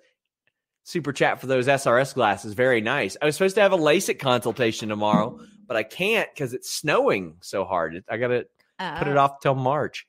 [0.85, 2.53] super chat for those SRS glasses.
[2.53, 3.17] Very nice.
[3.21, 7.37] I was supposed to have a LASIK consultation tomorrow, but I can't because it's snowing
[7.41, 8.01] so hard.
[8.07, 8.45] I got to
[8.79, 10.05] put it Uh, off till March.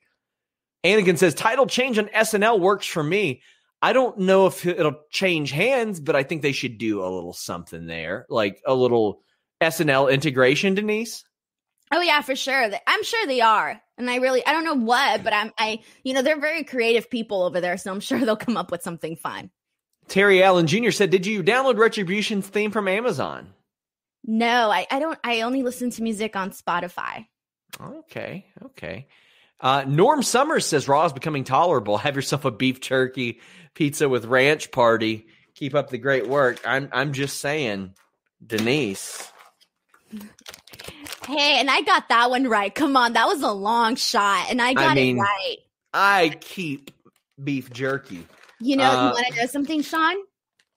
[0.85, 3.41] Anakin says, title change on SNL works for me.
[3.81, 7.33] I don't know if it'll change hands, but I think they should do a little
[7.33, 9.23] something there, like a little
[9.61, 11.23] SNL integration, Denise.
[11.91, 12.69] Oh yeah, for sure.
[12.85, 16.13] I'm sure they are, and I really I don't know what, but I'm I you
[16.13, 19.15] know they're very creative people over there, so I'm sure they'll come up with something
[19.15, 19.51] fun.
[20.07, 20.91] Terry Allen Jr.
[20.91, 23.53] said, Did you download Retribution's theme from Amazon?
[24.23, 25.17] No, I I don't.
[25.23, 27.27] I only listen to music on Spotify.
[27.81, 29.07] Okay, okay.
[29.59, 31.97] Uh, Norm Summers says Raw is becoming tolerable.
[31.97, 33.39] Have yourself a beef jerky
[33.73, 35.27] pizza with ranch party.
[35.55, 36.59] Keep up the great work.
[36.65, 37.93] I'm I'm just saying,
[38.45, 39.31] Denise.
[41.27, 42.73] Hey, and I got that one right.
[42.73, 45.57] Come on, that was a long shot, and I got mean, it right.
[45.93, 46.89] I keep
[47.43, 48.25] beef jerky.
[48.59, 50.15] You know, uh, you want to know something, Sean?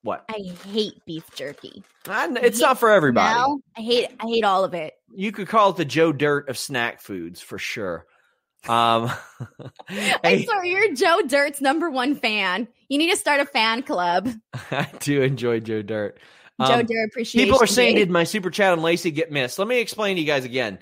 [0.02, 0.24] What?
[0.30, 1.82] I hate beef jerky.
[2.08, 3.34] I, it's not for everybody.
[3.34, 4.94] No, I hate I hate all of it.
[5.14, 8.06] You could call it the Joe Dirt of snack foods for sure.
[8.68, 9.10] Um,
[9.88, 12.68] I swear, you're Joe Dirt's number one fan.
[12.88, 14.30] You need to start a fan club.
[14.70, 16.18] I do enjoy Joe Dirt.
[16.60, 17.46] Joe Um, Dirt appreciation.
[17.46, 19.58] People are saying, did my super chat on Lacey get missed?
[19.58, 20.78] Let me explain to you guys again.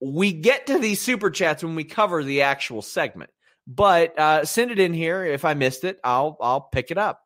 [0.00, 3.30] We get to these super chats when we cover the actual segment,
[3.66, 5.24] but uh, send it in here.
[5.24, 7.20] If I missed it, I'll I'll pick it up.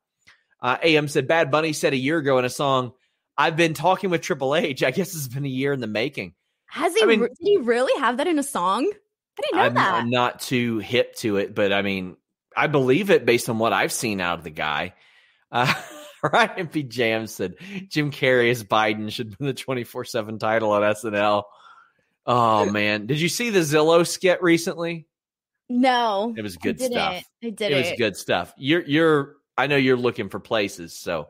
[0.60, 2.92] Uh, AM said Bad Bunny said a year ago in a song,
[3.36, 4.82] "I've been talking with Triple H.
[4.84, 6.34] I guess it's been a year in the making."
[6.66, 7.02] Has he?
[7.02, 8.90] I mean- did he really have that in a song?
[9.38, 9.94] I didn't know I'm, that.
[9.94, 12.16] I'm not too hip to it, but I mean,
[12.56, 14.94] I believe it based on what I've seen out of the guy.
[15.50, 15.72] Uh,
[16.22, 16.82] Ryan P.
[16.82, 17.54] Jam said
[17.88, 21.44] Jim Carrey as Biden should win the 24 7 title on SNL.
[22.26, 23.06] Oh, man.
[23.06, 25.06] Did you see the Zillow skit recently?
[25.68, 26.92] No, It was good didn't.
[26.92, 27.24] stuff.
[27.42, 28.52] I did It was good stuff.
[28.56, 31.28] You're, you're, I know you're looking for places, so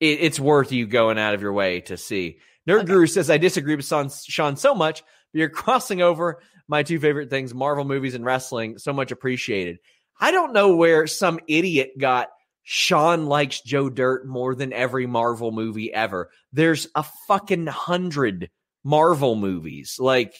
[0.00, 2.38] it, it's worth you going out of your way to see.
[2.68, 2.86] Nerd Okay.
[2.86, 6.98] Guru says, I disagree with Sean, Sean so much, but you're crossing over my two
[7.00, 8.78] favorite things, Marvel movies and wrestling.
[8.78, 9.78] So much appreciated.
[10.20, 12.28] I don't know where some idiot got
[12.62, 16.30] Sean likes Joe Dirt more than every Marvel movie ever.
[16.52, 18.48] There's a fucking hundred
[18.84, 19.96] Marvel movies.
[19.98, 20.34] Like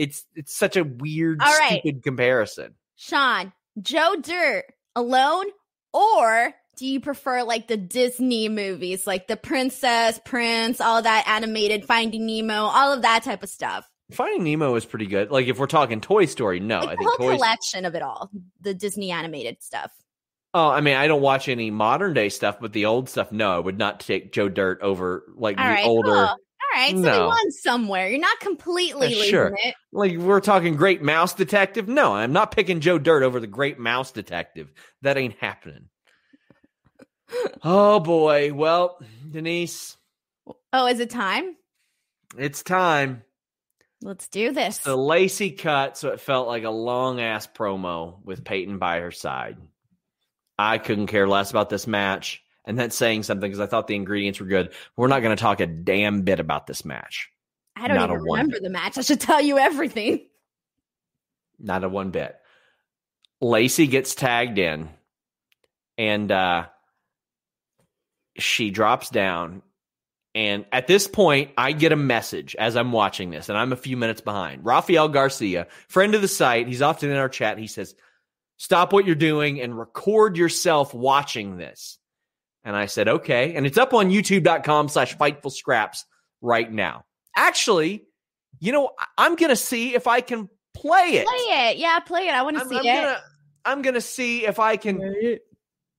[0.00, 1.80] it's it's such a weird, All right.
[1.80, 2.74] stupid comparison.
[2.96, 4.64] Sean, Joe Dirt
[4.96, 5.46] alone,
[5.92, 11.84] or do you prefer like the Disney movies, like the Princess, Prince, all that animated,
[11.84, 13.86] Finding Nemo, all of that type of stuff?
[14.12, 15.30] Finding Nemo is pretty good.
[15.30, 17.94] Like if we're talking Toy Story, no, like I the think whole Toy collection of
[17.94, 18.30] it all,
[18.62, 19.92] the Disney animated stuff.
[20.52, 23.54] Oh, I mean, I don't watch any modern day stuff, but the old stuff, no,
[23.54, 26.08] I would not take Joe Dirt over like All the right, older.
[26.10, 26.36] cool.
[26.74, 27.26] All right, so we No.
[27.26, 28.08] won somewhere.
[28.08, 29.56] You're not completely Uh, losing sure.
[29.64, 29.74] it.
[29.92, 31.88] Like we're talking Great Mouse Detective.
[31.88, 34.72] No, I'm not picking Joe Dirt over the Great Mouse Detective.
[35.02, 35.88] That ain't happening.
[37.64, 38.52] oh boy.
[38.52, 38.98] Well,
[39.30, 39.96] Denise,
[40.72, 41.56] Oh, is it time?
[42.38, 43.22] it's time.
[44.02, 44.78] Let's do this.
[44.78, 49.10] The Lacey cut, so it felt like a long ass promo with Peyton by her
[49.10, 49.58] side.
[50.58, 52.42] I couldn't care less about this match.
[52.64, 54.72] And that's saying something because I thought the ingredients were good.
[54.96, 57.30] We're not going to talk a damn bit about this match.
[57.74, 58.62] I don't not even remember bit.
[58.62, 58.98] the match.
[58.98, 60.26] I should tell you everything.
[61.58, 62.36] Not a one bit.
[63.40, 64.90] Lacey gets tagged in
[65.96, 66.66] and uh
[68.38, 69.62] she drops down.
[70.34, 73.76] And at this point, I get a message as I'm watching this, and I'm a
[73.76, 74.64] few minutes behind.
[74.64, 77.58] Rafael Garcia, friend of the site, he's often in our chat.
[77.58, 77.94] He says,
[78.56, 81.98] Stop what you're doing and record yourself watching this.
[82.64, 83.54] And I said, Okay.
[83.54, 86.04] And it's up on youtube.com slash fightful scraps
[86.40, 87.04] right now.
[87.36, 88.04] Actually,
[88.58, 91.26] you know, I- I'm going to see if I can play it.
[91.26, 91.76] Play it.
[91.78, 92.34] Yeah, play it.
[92.34, 93.02] I want to see I'm it.
[93.02, 93.22] gonna
[93.64, 95.38] I'm gonna see if I can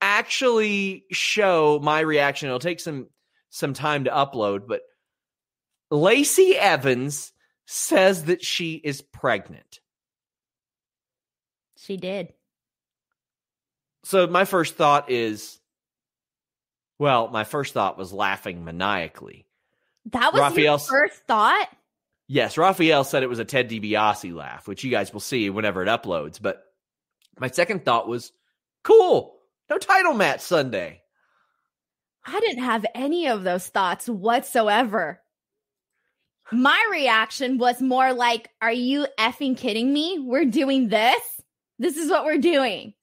[0.02, 2.48] actually show my reaction.
[2.48, 3.08] It'll take some
[3.50, 4.82] some time to upload, but
[5.92, 7.34] Lacey Evans
[7.68, 9.80] says that she is pregnant.
[11.78, 12.34] She did.
[14.04, 15.60] So my first thought is
[17.02, 19.48] well, my first thought was laughing maniacally.
[20.12, 21.68] That was your first thought.
[22.28, 25.82] Yes, Raphael said it was a Ted DiBiase laugh, which you guys will see whenever
[25.82, 26.40] it uploads.
[26.40, 26.64] But
[27.40, 28.32] my second thought was,
[28.84, 29.36] cool,
[29.68, 31.02] no title match Sunday.
[32.24, 35.22] I didn't have any of those thoughts whatsoever.
[36.52, 40.20] My reaction was more like, Are you effing kidding me?
[40.20, 41.42] We're doing this?
[41.80, 42.94] This is what we're doing.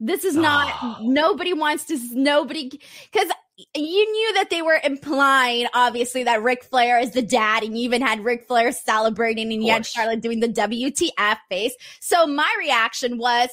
[0.00, 0.98] This is not, Ah.
[1.02, 2.68] nobody wants to, nobody,
[3.12, 7.78] because you knew that they were implying, obviously, that Ric Flair is the dad, and
[7.78, 9.86] you even had Ric Flair celebrating, and you had.
[9.86, 11.74] Charlotte doing the WTF face.
[12.00, 13.48] So my reaction was,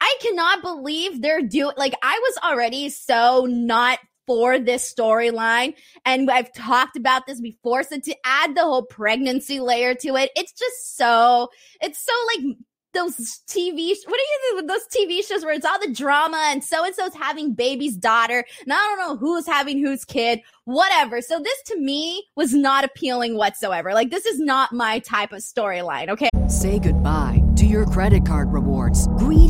[0.00, 6.30] I cannot believe they're doing like I was already so not for this storyline and
[6.30, 10.52] I've talked about this before so to add the whole pregnancy layer to it it's
[10.52, 11.48] just so
[11.80, 12.56] it's so like
[12.92, 16.84] those TV what do you those TV shows where it's all the drama and so
[16.84, 21.20] and so's having baby's daughter and I don't know who's having whose kid whatever.
[21.20, 23.92] So this to me was not appealing whatsoever.
[23.92, 26.28] Like this is not my type of storyline okay?
[26.48, 29.08] Say goodbye to your credit card rewards.
[29.18, 29.49] Greedy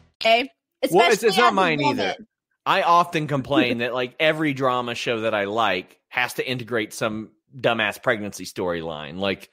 [0.21, 0.49] okay
[0.89, 2.03] Well, it's, it's not mine either.
[2.03, 2.27] woman.
[2.65, 7.31] I often complain that like every drama show that I like has to integrate some
[7.59, 9.17] dumbass pregnancy storyline.
[9.17, 9.49] Like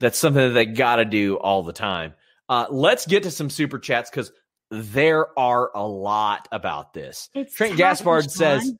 [0.00, 2.14] that's something that they got to do all the time.
[2.48, 4.30] Uh, let's get to some super chats because
[4.70, 7.30] there are a lot about this.
[7.34, 8.70] It's Trent Gaspard says,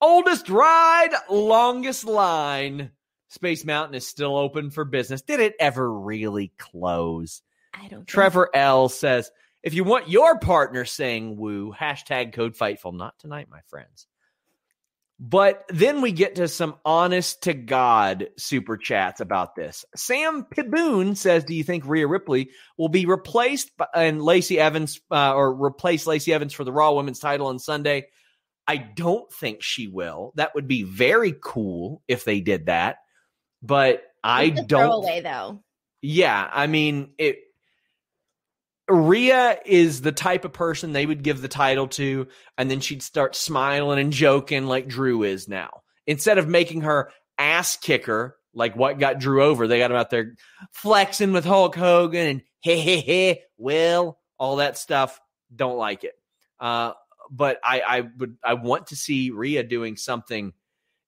[0.00, 2.90] oldest ride, longest line.
[3.28, 5.22] Space Mountain is still open for business.
[5.22, 7.42] Did it ever really close?
[7.72, 9.30] I don't Trevor L says,
[9.66, 12.94] if you want your partner saying woo, hashtag code fightful.
[12.94, 14.06] Not tonight, my friends.
[15.18, 19.84] But then we get to some honest to God super chats about this.
[19.96, 25.00] Sam Piboon says, Do you think Rhea Ripley will be replaced by, and Lacey Evans
[25.10, 28.06] uh, or replace Lacey Evans for the Raw Women's title on Sunday?
[28.68, 30.32] I don't think she will.
[30.36, 32.98] That would be very cool if they did that.
[33.62, 35.64] But I don't throwaway though.
[36.02, 37.38] yeah, I mean, it.
[38.88, 43.02] Rhea is the type of person they would give the title to, and then she'd
[43.02, 45.82] start smiling and joking like Drew is now.
[46.06, 50.10] Instead of making her ass kicker like what got Drew over, they got him out
[50.10, 50.34] there
[50.72, 55.20] flexing with Hulk Hogan and hey hey hey, Will, all that stuff.
[55.54, 56.14] Don't like it.
[56.58, 56.92] Uh,
[57.30, 60.52] but I, I would I want to see Rhea doing something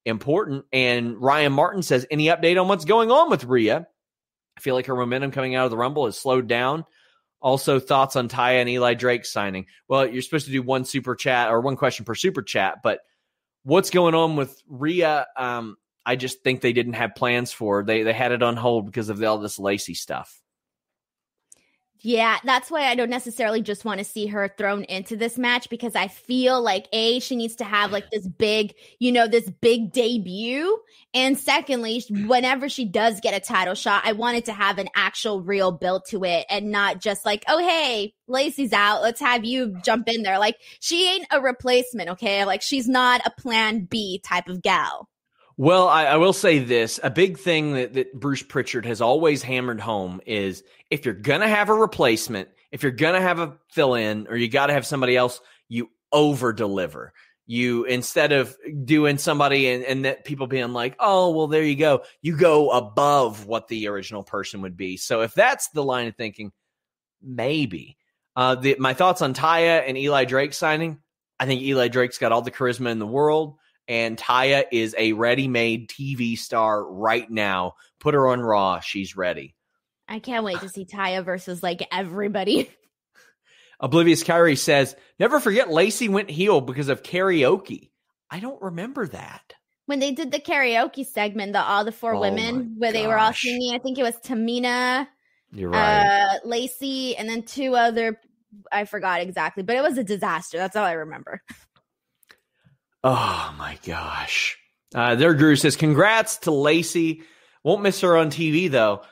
[0.05, 0.65] important.
[0.73, 3.87] And Ryan Martin says, any update on what's going on with Rhea?
[4.57, 6.85] I feel like her momentum coming out of the Rumble has slowed down.
[7.41, 9.67] Also, thoughts on Ty and Eli Drake signing?
[9.89, 13.01] Well, you're supposed to do one super chat or one question per super chat, but
[13.63, 15.27] what's going on with Rhea?
[15.37, 17.85] Um, I just think they didn't have plans for.
[17.85, 20.41] They they had it on hold because of all this Lacey stuff.
[22.01, 25.69] Yeah, that's why I don't necessarily just want to see her thrown into this match
[25.69, 29.51] because I feel like A, she needs to have like this big, you know, this
[29.51, 30.79] big debut.
[31.13, 35.43] And secondly, whenever she does get a title shot, I wanted to have an actual
[35.43, 39.03] real build to it and not just like, oh, hey, Lacey's out.
[39.03, 40.39] Let's have you jump in there.
[40.39, 42.45] Like, she ain't a replacement, okay?
[42.45, 45.09] Like, she's not a plan B type of gal.
[45.59, 49.43] Well, I, I, will say this: a big thing that, that Bruce Pritchard has always
[49.43, 54.29] hammered home is if you're gonna have a replacement, if you're gonna have a fill-in,
[54.29, 57.13] or you got to have somebody else, you over deliver.
[57.47, 61.75] You instead of doing somebody and, and that people being like, oh, well, there you
[61.75, 64.97] go, you go above what the original person would be.
[64.97, 66.53] So if that's the line of thinking,
[67.21, 67.97] maybe.
[68.37, 71.01] Uh, the, my thoughts on Taya and Eli Drake signing.
[71.41, 73.57] I think Eli Drake's got all the charisma in the world
[73.89, 77.75] and Taya is a ready-made TV star right now.
[77.99, 79.55] Put her on Raw; she's ready.
[80.09, 82.71] I can't wait to see Taya versus like everybody.
[83.81, 87.91] Oblivious Kyrie says, "Never forget Lacey went heel because of karaoke."
[88.31, 89.55] I don't remember that.
[89.87, 93.01] When they did the karaoke segment, the all the four oh women where gosh.
[93.01, 95.07] they were all singing, I think it was Tamina,
[95.53, 96.03] You're right.
[96.03, 98.21] Uh, Lacey, and then two other.
[98.73, 100.59] I forgot exactly, but it was a disaster.
[100.59, 101.43] That's all I remember.
[103.05, 104.59] Oh my gosh.
[104.95, 107.23] Uh, their guru says, Congrats to Lacey.
[107.63, 109.03] Won't miss her on TV though.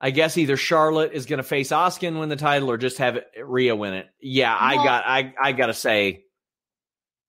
[0.00, 2.98] I guess either Charlotte is going to face Asuka and win the title, or just
[2.98, 4.06] have Rhea win it.
[4.20, 6.24] Yeah, well, I got, I, I got to say,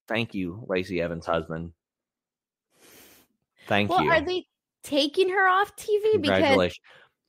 [0.10, 1.72] thank you, Lacey Evans' husband.
[3.68, 4.10] Thank well, you.
[4.10, 4.46] Well, are they
[4.84, 6.22] taking her off TV?
[6.22, 6.78] Because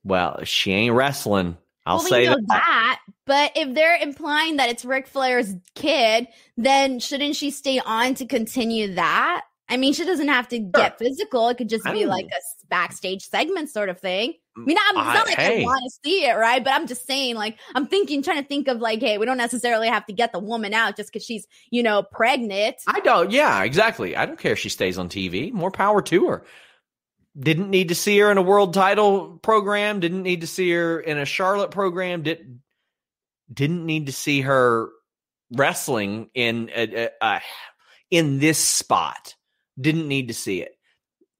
[0.03, 1.57] well, she ain't wrestling.
[1.87, 2.39] I'll well, say that.
[2.47, 2.99] that.
[3.25, 6.27] But if they're implying that it's Ric Flair's kid,
[6.57, 9.43] then shouldn't she stay on to continue that?
[9.69, 11.07] I mean, she doesn't have to get sure.
[11.07, 11.49] physical.
[11.49, 14.33] It could just be like a backstage segment sort of thing.
[14.55, 15.61] I mean, I'm, it's not like hey.
[15.61, 16.63] I want to see it, right?
[16.63, 19.37] But I'm just saying, like, I'm thinking, trying to think of like, hey, we don't
[19.37, 22.77] necessarily have to get the woman out just because she's, you know, pregnant.
[22.87, 23.29] I don't.
[23.29, 24.15] Yeah, exactly.
[24.15, 25.51] I don't care if she stays on TV.
[25.51, 26.43] More power to her.
[27.39, 29.99] Didn't need to see her in a world title program.
[29.99, 32.23] Didn't need to see her in a Charlotte program.
[32.23, 32.61] Didn't
[33.51, 34.89] didn't need to see her
[35.51, 37.41] wrestling in a, a, a,
[38.11, 39.35] in this spot.
[39.79, 40.77] Didn't need to see it.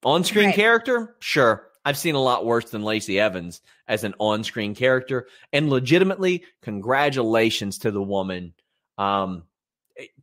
[0.04, 0.56] On screen right.
[0.56, 1.68] character, sure.
[1.84, 5.28] I've seen a lot worse than Lacey Evans as an on screen character.
[5.52, 8.54] And legitimately, congratulations to the woman.
[8.98, 9.44] Um,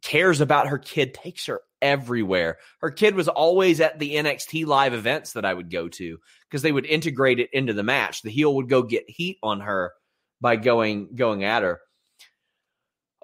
[0.03, 2.57] cares about her kid, takes her everywhere.
[2.81, 6.19] Her kid was always at the NXT live events that I would go to
[6.49, 8.23] because they would integrate it into the match.
[8.23, 9.93] The heel would go get heat on her
[10.41, 11.81] by going going at her.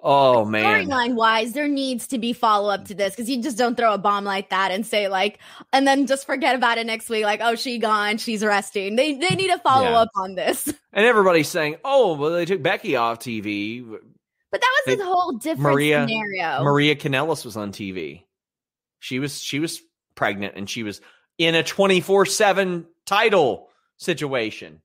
[0.03, 0.87] Oh man.
[0.87, 3.93] Storyline wise, there needs to be follow up to this because you just don't throw
[3.93, 5.39] a bomb like that and say like,
[5.73, 7.23] and then just forget about it next week.
[7.23, 8.95] Like, oh, she gone, she's resting.
[8.95, 9.99] They they need a follow yeah.
[9.99, 10.71] up on this.
[10.93, 13.81] And everybody's saying, oh, well, they took Becky off TV.
[14.51, 16.63] But that was they, a whole different Maria, scenario.
[16.65, 18.23] Maria Kanellis was on TV.
[19.01, 19.81] She was she was
[20.15, 21.01] pregnant and she was
[21.37, 24.81] in a 24/7 title situation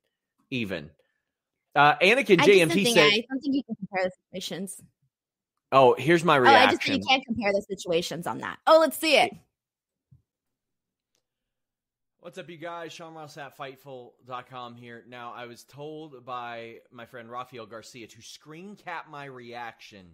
[0.50, 0.90] even.
[1.74, 4.82] Uh Anakin JMT said I don't think you can compare the situations.
[5.70, 6.60] Oh, here's my reaction.
[6.60, 8.58] Oh, I just think you can't compare the situations on that.
[8.66, 9.32] Oh, let's see it.
[12.20, 12.92] What's up, you guys?
[12.92, 15.04] Sean Ross at Fightful.com here.
[15.08, 20.06] Now, I was told by my friend Rafael Garcia to screen cap my reaction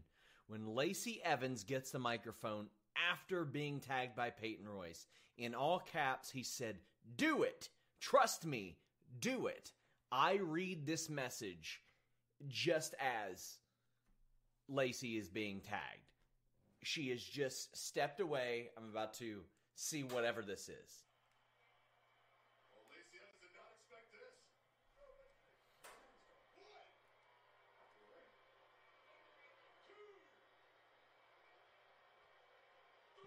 [0.48, 2.66] when Lacey Evans gets the microphone
[3.10, 5.06] after being tagged by Peyton Royce.
[5.38, 6.78] In all caps, he said,
[7.16, 7.68] Do it.
[8.00, 8.78] Trust me.
[9.20, 9.72] Do it.
[10.10, 11.80] I read this message
[12.48, 13.58] just as
[14.68, 16.10] Lacey is being tagged.
[16.82, 18.70] She has just stepped away.
[18.76, 19.40] I'm about to
[19.74, 21.04] see whatever this is.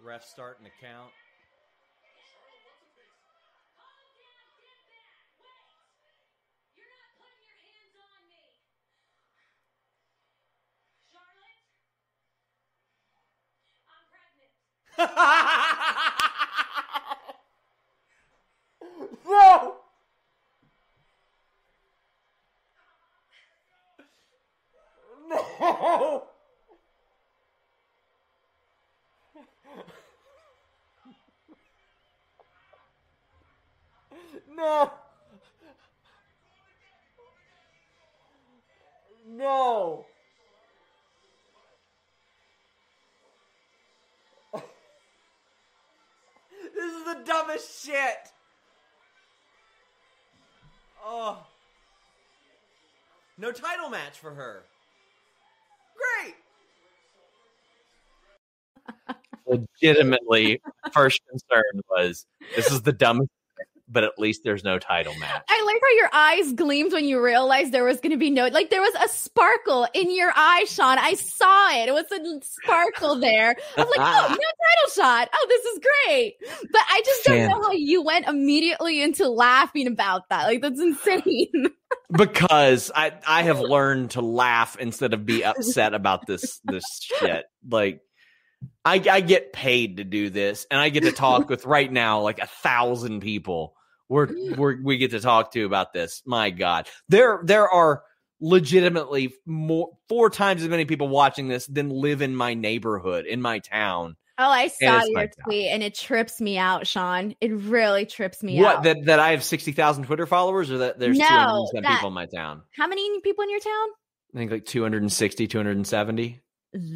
[0.06, 1.10] Ref starting to count.
[19.28, 19.76] no!
[25.28, 25.46] No!
[34.66, 34.92] No.
[39.28, 40.06] No.
[46.74, 48.32] this is the dumbest shit.
[51.06, 51.46] Oh.
[53.38, 54.64] No title match for her.
[55.96, 56.36] Great.
[59.46, 60.60] Legitimately,
[60.92, 63.30] first concern was this is the dumbest,
[63.88, 65.44] but at least there's no title match.
[65.48, 68.48] I like how your eyes gleamed when you realized there was going to be no,
[68.48, 70.98] like there was a sparkle in your eye, Sean.
[70.98, 71.90] I saw it.
[71.90, 73.56] It was a sparkle there.
[73.78, 75.30] I was like, oh, no title shot.
[75.34, 76.36] Oh, this is great.
[76.72, 80.46] But I just don't know how you went immediately into laughing about that.
[80.46, 81.68] Like that's insane.
[82.12, 87.46] because I I have learned to laugh instead of be upset about this this shit.
[87.70, 88.02] Like
[88.86, 92.22] I I get paid to do this, and I get to talk with right now
[92.22, 93.76] like a thousand people.
[94.08, 96.22] We're we're we get to talk to about this.
[96.26, 98.04] My God, there there are
[98.40, 103.42] legitimately more four times as many people watching this than live in my neighborhood in
[103.42, 104.16] my town.
[104.38, 107.36] Oh, I saw your tweet and it trips me out, Sean.
[107.40, 108.84] It really trips me What out.
[108.84, 111.68] that that I have sixty thousand Twitter followers, or that there's No, two hundred and
[111.70, 112.62] seven people in my town.
[112.76, 113.88] How many people in your town?
[114.34, 116.42] I think like 260, 270.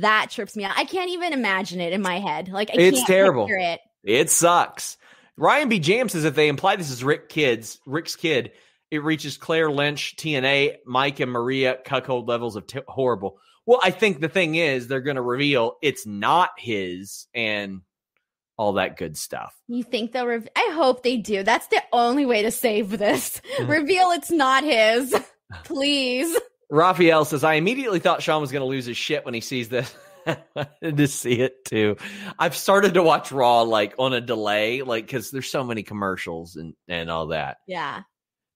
[0.02, 0.74] That trips me out.
[0.78, 2.50] I can't even imagine it in my head.
[2.50, 3.48] Like I It's can't terrible.
[3.50, 3.80] it.
[4.04, 4.98] It sucks.
[5.38, 5.80] Ryan B.
[5.80, 8.52] Jam says if they imply this is Rick Kids, Rick's kid,
[8.92, 13.40] it reaches Claire Lynch, TNA, Mike, and Maria cuckold levels of t- horrible.
[13.66, 17.82] Well, I think the thing is they're going to reveal it's not his and
[18.58, 19.56] all that good stuff.
[19.70, 20.26] You think they'll?
[20.28, 21.44] Rev- I hope they do.
[21.44, 23.40] That's the only way to save this.
[23.60, 23.70] Mhm.
[23.70, 25.16] Reveal it's not his,
[25.64, 26.36] please.
[26.70, 29.70] Raphael says I immediately thought Sean was going to lose his shit when he sees
[29.70, 29.94] this.
[30.84, 31.98] To see it too.
[32.38, 36.56] I've started to watch Raw like on a delay, like because there's so many commercials
[36.56, 37.58] and and all that.
[37.66, 38.04] Yeah.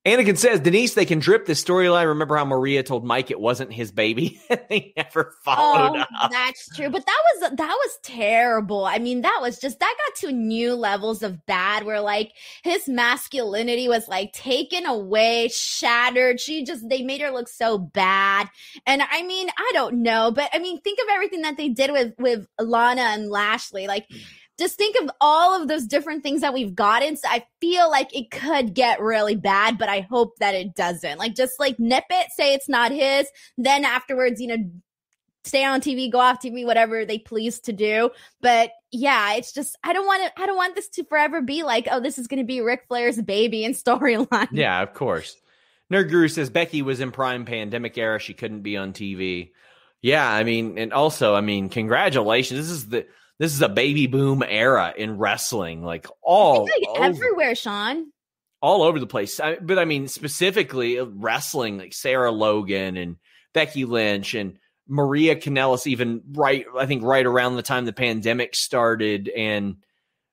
[0.06, 2.06] Anakin says, Denise, they can drip this storyline.
[2.08, 4.38] Remember how Maria told Mike it wasn't his baby?
[4.68, 6.30] they never followed Oh, up.
[6.30, 6.90] that's true.
[6.90, 8.84] But that was that was terrible.
[8.84, 12.32] I mean, that was just that got to new levels of bad where like
[12.62, 16.38] his masculinity was like taken away, shattered.
[16.38, 18.50] She just they made her look so bad.
[18.86, 21.90] And I mean, I don't know, but I mean, think of everything that they did
[21.90, 23.86] with with Lana and Lashley.
[23.86, 24.18] Like hmm.
[24.58, 27.16] Just think of all of those different things that we've gotten.
[27.16, 31.18] So I feel like it could get really bad, but I hope that it doesn't.
[31.18, 33.26] Like just like nip it, say it's not his,
[33.58, 34.70] then afterwards, you know,
[35.44, 38.10] stay on TV, go off TV, whatever they please to do.
[38.40, 41.62] But yeah, it's just I don't want to I don't want this to forever be
[41.62, 44.48] like, oh, this is gonna be Ric Flair's baby and storyline.
[44.52, 45.36] Yeah, of course.
[45.92, 48.18] Nerd Guru says Becky was in prime pandemic era.
[48.18, 49.50] She couldn't be on TV.
[50.00, 52.60] Yeah, I mean, and also, I mean, congratulations.
[52.60, 53.06] This is the
[53.38, 58.12] this is a baby boom era in wrestling, like all It's like everywhere, Sean.
[58.62, 59.40] all over the place.
[59.40, 63.16] I, but I mean, specifically uh, wrestling, like Sarah Logan and
[63.52, 68.54] Becky Lynch and Maria Kanellis, even right, I think right around the time the pandemic
[68.54, 69.76] started, and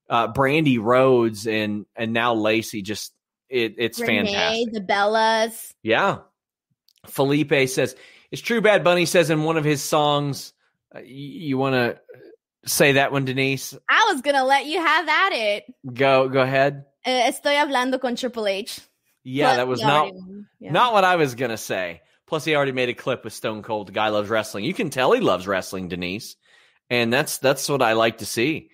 [0.09, 2.81] uh, Brandi Rhodes and and now Lacey.
[2.81, 3.13] Just
[3.49, 4.73] it, it's Renee, fantastic.
[4.73, 5.73] the Bellas.
[5.83, 6.19] Yeah.
[7.07, 7.95] Felipe says
[8.29, 8.61] it's true.
[8.61, 10.53] Bad Bunny says in one of his songs.
[10.93, 11.99] Uh, you want to
[12.65, 13.75] say that one, Denise?
[13.89, 15.63] I was gonna let you have at it.
[15.93, 16.85] Go, go ahead.
[17.05, 18.81] Uh, estoy hablando con Triple H.
[19.23, 20.13] Yeah, But that was not
[20.59, 20.71] yeah.
[20.71, 22.01] not what I was gonna say.
[22.27, 23.87] Plus, he already made a clip with Stone Cold.
[23.87, 24.63] The guy loves wrestling.
[24.63, 26.37] You can tell he loves wrestling, Denise,
[26.89, 28.69] and that's that's what I like to see.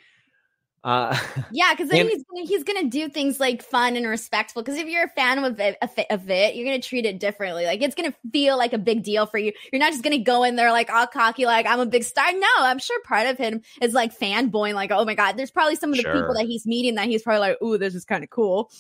[0.88, 1.18] Uh,
[1.52, 4.64] Yeah, because then And- he's gonna, he's gonna do things like fun and respectful.
[4.64, 5.78] Because if you're a fan of it,
[6.10, 7.66] of it, you're gonna treat it differently.
[7.66, 9.52] Like it's gonna feel like a big deal for you.
[9.74, 12.32] You're not just gonna go in there like all cocky, like I'm a big star.
[12.32, 15.36] No, I'm sure part of him is like fanboying, like oh my god.
[15.36, 16.14] There's probably some of the Sure.
[16.14, 18.72] people that he's meeting that he's probably like, ooh, this is kind of cool.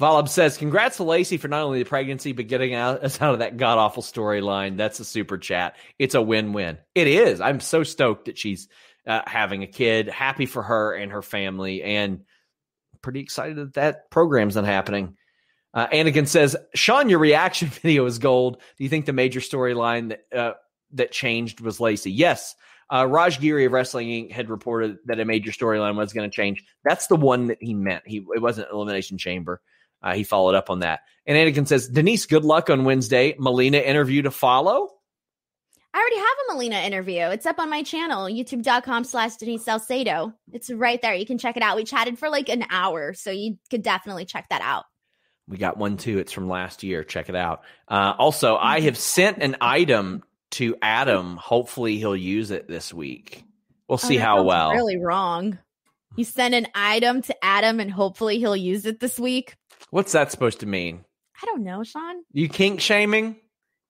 [0.00, 3.34] Valab says, "Congrats to Lacey for not only the pregnancy but getting out, us out
[3.34, 5.76] of that god awful storyline." That's a super chat.
[5.98, 6.78] It's a win win.
[6.94, 7.40] It is.
[7.40, 8.68] I'm so stoked that she's
[9.06, 10.08] uh, having a kid.
[10.08, 12.22] Happy for her and her family, and
[13.02, 15.16] pretty excited that that program's not happening.
[15.74, 18.58] Uh, Anakin says, "Sean, your reaction video is gold.
[18.76, 20.52] Do you think the major storyline that uh,
[20.92, 22.54] that changed was Lacey?" Yes.
[22.90, 24.32] Uh, Raj Giri of Wrestling Inc.
[24.32, 26.62] had reported that a major storyline was going to change.
[26.84, 28.02] That's the one that he meant.
[28.06, 29.62] He it wasn't Elimination Chamber.
[30.02, 31.00] Uh, he followed up on that.
[31.26, 33.34] And Anakin says, Denise, good luck on Wednesday.
[33.38, 34.90] Melina interview to follow.
[35.94, 37.20] I already have a Melina interview.
[37.26, 40.32] It's up on my channel, youtube.com slash Denise Salcedo.
[40.52, 41.14] It's right there.
[41.14, 41.76] You can check it out.
[41.76, 44.84] We chatted for like an hour, so you could definitely check that out.
[45.48, 46.18] We got one too.
[46.18, 47.04] It's from last year.
[47.04, 47.62] Check it out.
[47.88, 50.22] Uh, also, I have sent an item
[50.52, 51.36] to Adam.
[51.36, 53.44] Hopefully, he'll use it this week.
[53.88, 54.72] We'll Oh, see that how well.
[54.72, 55.58] Really wrong.
[56.16, 59.56] You send an item to Adam and hopefully he'll use it this week.
[59.90, 61.04] What's that supposed to mean?
[61.42, 62.22] I don't know, Sean.
[62.32, 63.36] You kink shaming?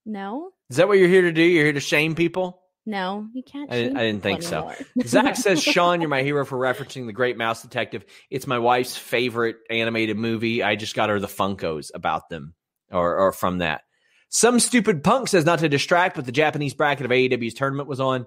[0.05, 1.41] No, Is that what you're here to do?
[1.41, 2.59] You're here to shame people?
[2.85, 3.71] no, you can't.
[3.71, 4.85] I didn't- shame I didn't think people so.
[5.05, 8.03] Zach says, Sean, you're my hero for referencing the Great Mouse Detective.
[8.29, 10.61] It's my wife's favorite animated movie.
[10.63, 12.55] I just got her the Funkos about them
[12.91, 13.83] or, or from that.
[14.27, 17.99] Some stupid punk says not to distract, but the Japanese bracket of AEW's tournament was
[18.01, 18.25] on.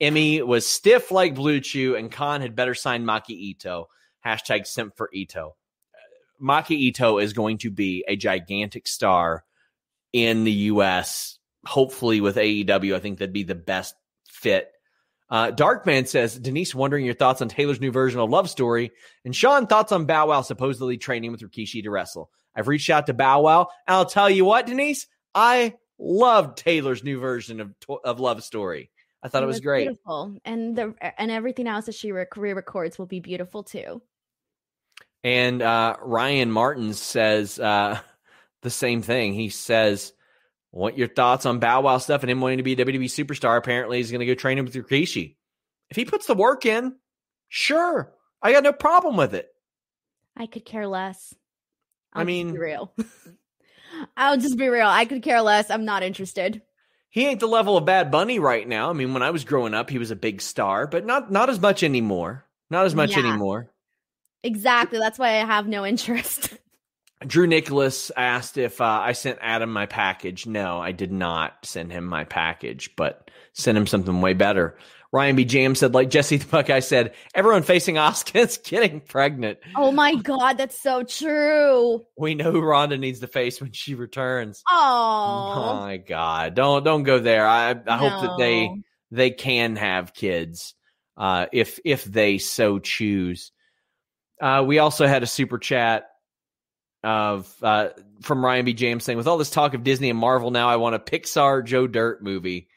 [0.00, 3.86] Emmy was stiff like Blue Chew, and Khan had better sign Maki Itoh.
[4.24, 5.48] Hashtag simp for Itoh.
[5.48, 9.44] Uh, Maki Itoh is going to be a gigantic star
[10.12, 11.37] in the U.S.
[11.68, 13.94] Hopefully, with AEW, I think that'd be the best
[14.26, 14.72] fit.
[15.30, 18.92] Uh, Darkman says, Denise, wondering your thoughts on Taylor's new version of Love Story.
[19.26, 22.30] And Sean, thoughts on Bow Wow supposedly training with Rikishi to wrestle.
[22.56, 27.04] I've reached out to Bow Wow, and I'll tell you what, Denise, I loved Taylor's
[27.04, 28.90] new version of, of Love Story.
[29.22, 29.88] I thought it, was, great.
[29.88, 34.00] beautiful, and the and everything else that she re- re-records will be beautiful too.
[35.24, 37.98] And uh, Ryan Martin says uh,
[38.62, 39.34] the same thing.
[39.34, 40.12] He says,
[40.78, 43.56] "What your thoughts on Bow Wow stuff and him wanting to be a WWE superstar?
[43.58, 45.36] Apparently, he's going to go train him with Rikishi.
[45.90, 46.94] If he puts the work in,
[47.48, 48.12] sure,
[48.42, 49.48] I got no problem with it.
[50.36, 51.34] I could care less.
[52.12, 52.92] I I'll just mean- be real.
[54.16, 54.86] I'll just be real.
[54.86, 55.70] I could care less.
[55.70, 56.62] I'm not interested.
[57.10, 58.90] He ain't the level of Bad Bunny right now.
[58.90, 61.48] I mean, when I was growing up, he was a big star, but not not
[61.50, 62.44] as much anymore.
[62.70, 63.20] Not as much Yeah.
[63.26, 63.70] anymore."
[64.44, 64.98] Exactly.
[64.98, 66.54] That's why I have no interest.
[67.26, 70.46] Drew Nicholas asked if uh, I sent Adam my package.
[70.46, 74.76] No, I did not send him my package, but sent him something way better.
[75.10, 75.44] Ryan B.
[75.46, 79.58] Jam said, like Jesse the Buckeye said, everyone facing Asuka is getting pregnant.
[79.74, 82.04] oh my god, that's so true.
[82.16, 84.62] We know who Ronda needs to face when she returns.
[84.70, 87.46] Oh, my God, don't don't go there.
[87.46, 88.70] I I hope that they
[89.10, 90.74] they can have kids
[91.16, 93.50] uh, if if they so choose.
[94.40, 96.07] Uh, we also had a super chat
[97.04, 97.90] of uh,
[98.22, 98.74] from Ryan B.
[98.74, 101.64] James saying, "With all this talk of Disney and Marvel now, I want a Pixar
[101.64, 102.68] Joe Dirt movie."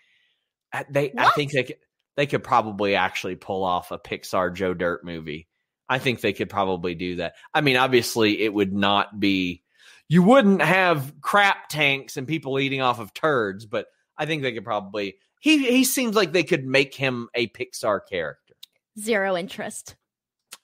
[0.74, 1.76] Uh, They, I think they could,
[2.16, 5.48] they could probably actually pull off a Pixar Joe Dirt movie.
[5.90, 7.34] I think they could probably do that.
[7.54, 9.64] I mean, obviously, it would not be.
[10.08, 14.54] You wouldn't have crap tanks and people eating off of turds, but I think they
[14.54, 15.16] could probably.
[15.40, 18.54] He he seems like they could make him a Pixar character.
[19.00, 19.96] zero interest.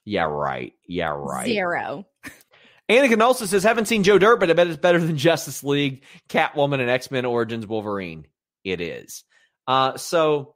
[0.04, 0.72] Yeah, right.
[0.86, 1.46] Yeah, right.
[1.46, 2.06] Zero.
[2.88, 6.04] Anakin also says, haven't seen Joe Dirt, but I bet it's better than Justice League,
[6.28, 8.26] Catwoman, and X Men Origins Wolverine.
[8.64, 9.24] It is.
[9.66, 10.54] Uh, so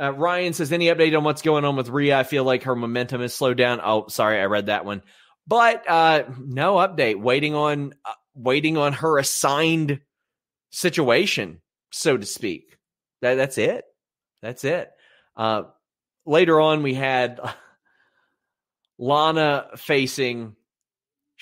[0.00, 2.18] uh, Ryan says, any update on what's going on with Rhea?
[2.18, 3.80] I feel like her momentum has slowed down.
[3.82, 5.02] Oh, sorry, I read that one.
[5.46, 7.20] But uh, no update.
[7.20, 10.00] Waiting on uh, waiting on her assigned
[10.70, 12.78] situation, so to speak.
[13.20, 13.84] That that's it.
[14.40, 14.90] That's it.
[15.36, 15.64] Uh,
[16.24, 17.40] later on, we had
[18.98, 20.54] Lana facing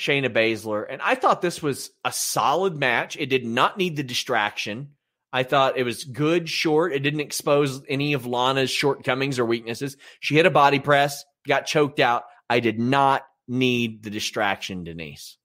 [0.01, 3.19] Shayna Baszler, and I thought this was a solid match.
[3.19, 4.93] It did not need the distraction.
[5.31, 6.95] I thought it was good, short.
[6.95, 9.99] It didn't expose any of Lana's shortcomings or weaknesses.
[10.21, 12.25] She hit a body press, got choked out.
[12.49, 15.37] I did not need the distraction, Denise.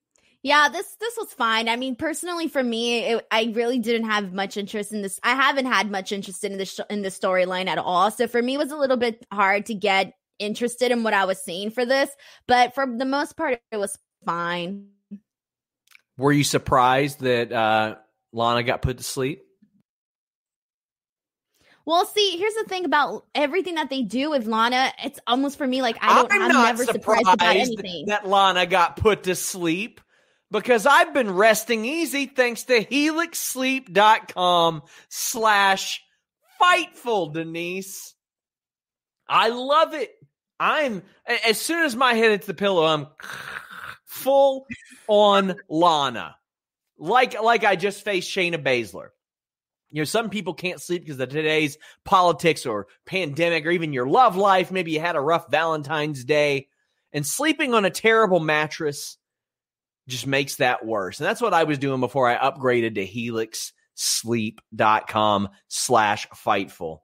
[0.41, 1.68] Yeah, this this was fine.
[1.68, 5.20] I mean, personally, for me, it, I really didn't have much interest in this.
[5.22, 8.10] I haven't had much interest in this in the storyline at all.
[8.10, 11.26] So for me, it was a little bit hard to get interested in what I
[11.26, 12.10] was seeing for this.
[12.47, 14.88] But for the most part, it was fine.
[16.17, 17.95] Were you surprised that uh,
[18.32, 19.41] Lana got put to sleep?
[21.86, 24.91] Well, see, here's the thing about everything that they do with Lana.
[25.03, 26.32] It's almost for me like I don't.
[26.32, 28.07] I'm, never surprised about anything.
[28.07, 30.01] that Lana got put to sleep
[30.49, 36.01] because I've been resting easy thanks to helixsleep.com slash
[36.59, 38.15] fightful, Denise.
[39.28, 40.11] I love it.
[40.59, 43.07] I'm as soon as my head hits the pillow, I'm
[44.16, 44.66] full
[45.07, 46.36] on Lana.
[46.97, 49.09] Like like I just faced Shayna Baszler.
[49.89, 54.07] You know, some people can't sleep because of today's politics or pandemic or even your
[54.07, 54.72] love life.
[54.72, 56.68] Maybe you had a rough Valentine's Day
[57.13, 59.18] and sleeping on a terrible mattress
[60.07, 61.20] just makes that worse.
[61.20, 63.07] And that's what I was doing before I upgraded to
[63.97, 66.99] helixsleep.com slash fightful.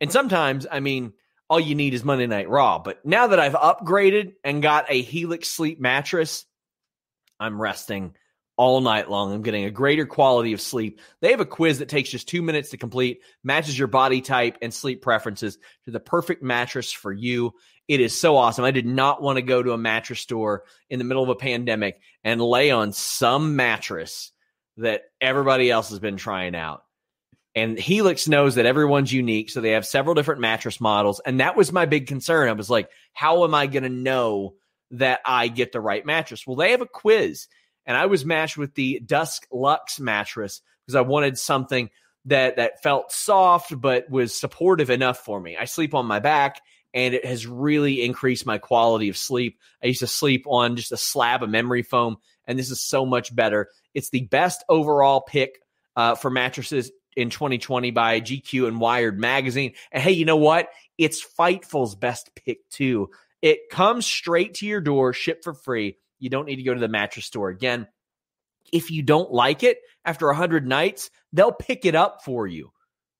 [0.00, 1.12] And sometimes, I mean,
[1.48, 2.78] all you need is Monday Night Raw.
[2.78, 6.44] But now that I've upgraded and got a Helix sleep mattress,
[7.40, 8.14] I'm resting
[8.56, 9.32] all night long.
[9.32, 11.00] I'm getting a greater quality of sleep.
[11.20, 14.58] They have a quiz that takes just two minutes to complete, matches your body type
[14.60, 17.54] and sleep preferences to the perfect mattress for you.
[17.86, 18.64] It is so awesome.
[18.64, 21.36] I did not want to go to a mattress store in the middle of a
[21.36, 24.32] pandemic and lay on some mattress
[24.76, 26.82] that everybody else has been trying out.
[27.54, 29.50] And Helix knows that everyone's unique.
[29.50, 31.20] So they have several different mattress models.
[31.24, 32.48] And that was my big concern.
[32.48, 34.54] I was like, how am I going to know
[34.92, 36.46] that I get the right mattress?
[36.46, 37.48] Well, they have a quiz,
[37.84, 41.90] and I was matched with the Dusk Luxe mattress because I wanted something
[42.26, 45.56] that that felt soft but was supportive enough for me.
[45.56, 46.60] I sleep on my back
[46.94, 49.58] and it has really increased my quality of sleep.
[49.82, 53.06] I used to sleep on just a slab of memory foam and this is so
[53.06, 53.68] much better.
[53.94, 55.60] It's the best overall pick
[55.96, 59.74] uh, for mattresses in 2020 by GQ and Wired magazine.
[59.92, 60.68] And hey, you know what?
[60.96, 63.10] It's Fightful's best pick too.
[63.42, 65.96] It comes straight to your door, shipped for free.
[66.18, 67.86] You don't need to go to the mattress store again.
[68.72, 72.72] If you don't like it after 100 nights, they'll pick it up for you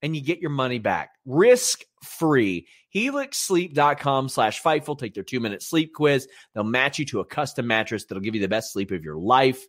[0.03, 2.67] and you get your money back risk free.
[2.95, 4.99] HelixSleep.com slash Fightful.
[4.99, 6.27] Take their two minute sleep quiz.
[6.55, 9.17] They'll match you to a custom mattress that'll give you the best sleep of your
[9.17, 9.67] life.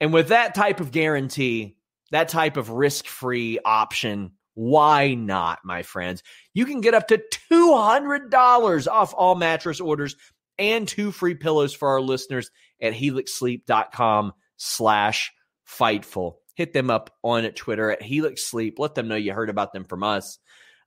[0.00, 1.76] And with that type of guarantee,
[2.12, 6.22] that type of risk free option, why not, my friends?
[6.54, 10.16] You can get up to $200 off all mattress orders
[10.58, 12.50] and two free pillows for our listeners
[12.80, 15.32] at helixsleep.com slash
[15.66, 16.34] fightful.
[16.54, 18.78] Hit them up on Twitter at Helix Sleep.
[18.78, 20.38] Let them know you heard about them from us.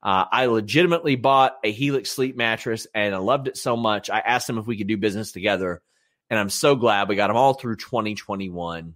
[0.04, 4.12] Uh, I legitimately bought a Helix Sleep mattress and I loved it so much.
[4.12, 5.82] I asked them if we could do business together,
[6.30, 8.94] and I'm so glad we got them all through 2021.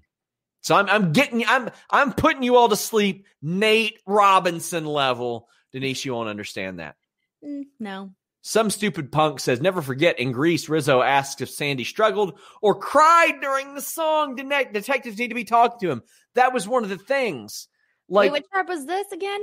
[0.62, 5.48] So I'm I'm getting I'm I'm putting you all to sleep, Nate Robinson level.
[5.72, 6.96] Denise, you won't understand that.
[7.44, 8.12] Mm, no.
[8.42, 13.42] Some stupid punk says, never forget in Grease, Rizzo asks if Sandy struggled or cried
[13.42, 14.36] during the song.
[14.36, 16.02] Detectives need to be talking to him.
[16.36, 17.68] That was one of the things.
[18.08, 19.42] Like, Wait, which part was this again?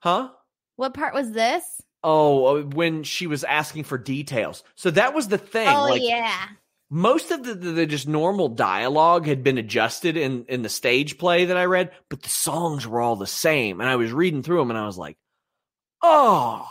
[0.00, 0.30] huh?
[0.76, 1.64] What part was this?
[2.04, 4.62] Oh, uh, when she was asking for details.
[4.76, 5.68] So that was the thing.
[5.68, 6.46] Oh like, yeah.
[6.90, 11.46] Most of the, the, just normal dialogue had been adjusted in in the stage play
[11.46, 13.80] that I read, but the songs were all the same.
[13.80, 15.18] And I was reading through them, and I was like,
[16.02, 16.66] "Oh,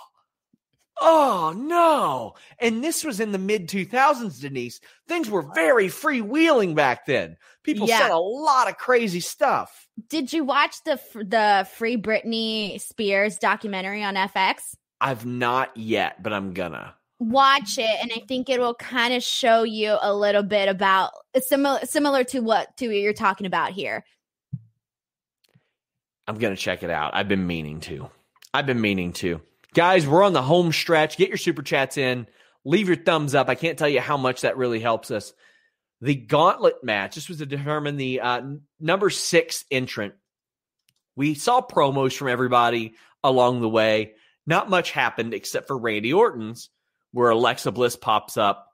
[1.00, 4.80] oh no!" And this was in the mid two thousands, Denise.
[5.08, 7.38] Things were very freewheeling back then.
[7.64, 8.00] People Yeah.
[8.00, 9.88] said a lot of crazy stuff.
[10.10, 14.76] Did you watch the the Free Britney Spears documentary on FX?
[15.00, 16.96] I've not yet, but I'm gonna.
[17.20, 21.12] Watch it, and I think it will kind of show you a little bit about
[21.40, 24.06] similar similar to what to what you're talking about here.
[26.28, 27.16] I'm gonna check it out.
[27.16, 28.10] I've been meaning to.
[28.54, 29.42] I've been meaning to.
[29.74, 31.18] Guys, we're on the home stretch.
[31.18, 32.28] Get your super chats in.
[32.66, 33.50] Leave your thumbs up.
[33.50, 35.34] I can't tell you how much that really helps us.
[36.02, 37.16] The gauntlet match.
[37.16, 38.42] This was to determine the uh,
[38.80, 40.14] number six entrant.
[41.16, 44.14] We saw promos from everybody along the way.
[44.46, 46.70] Not much happened except for Randy Orton's,
[47.18, 48.72] where Alexa Bliss pops up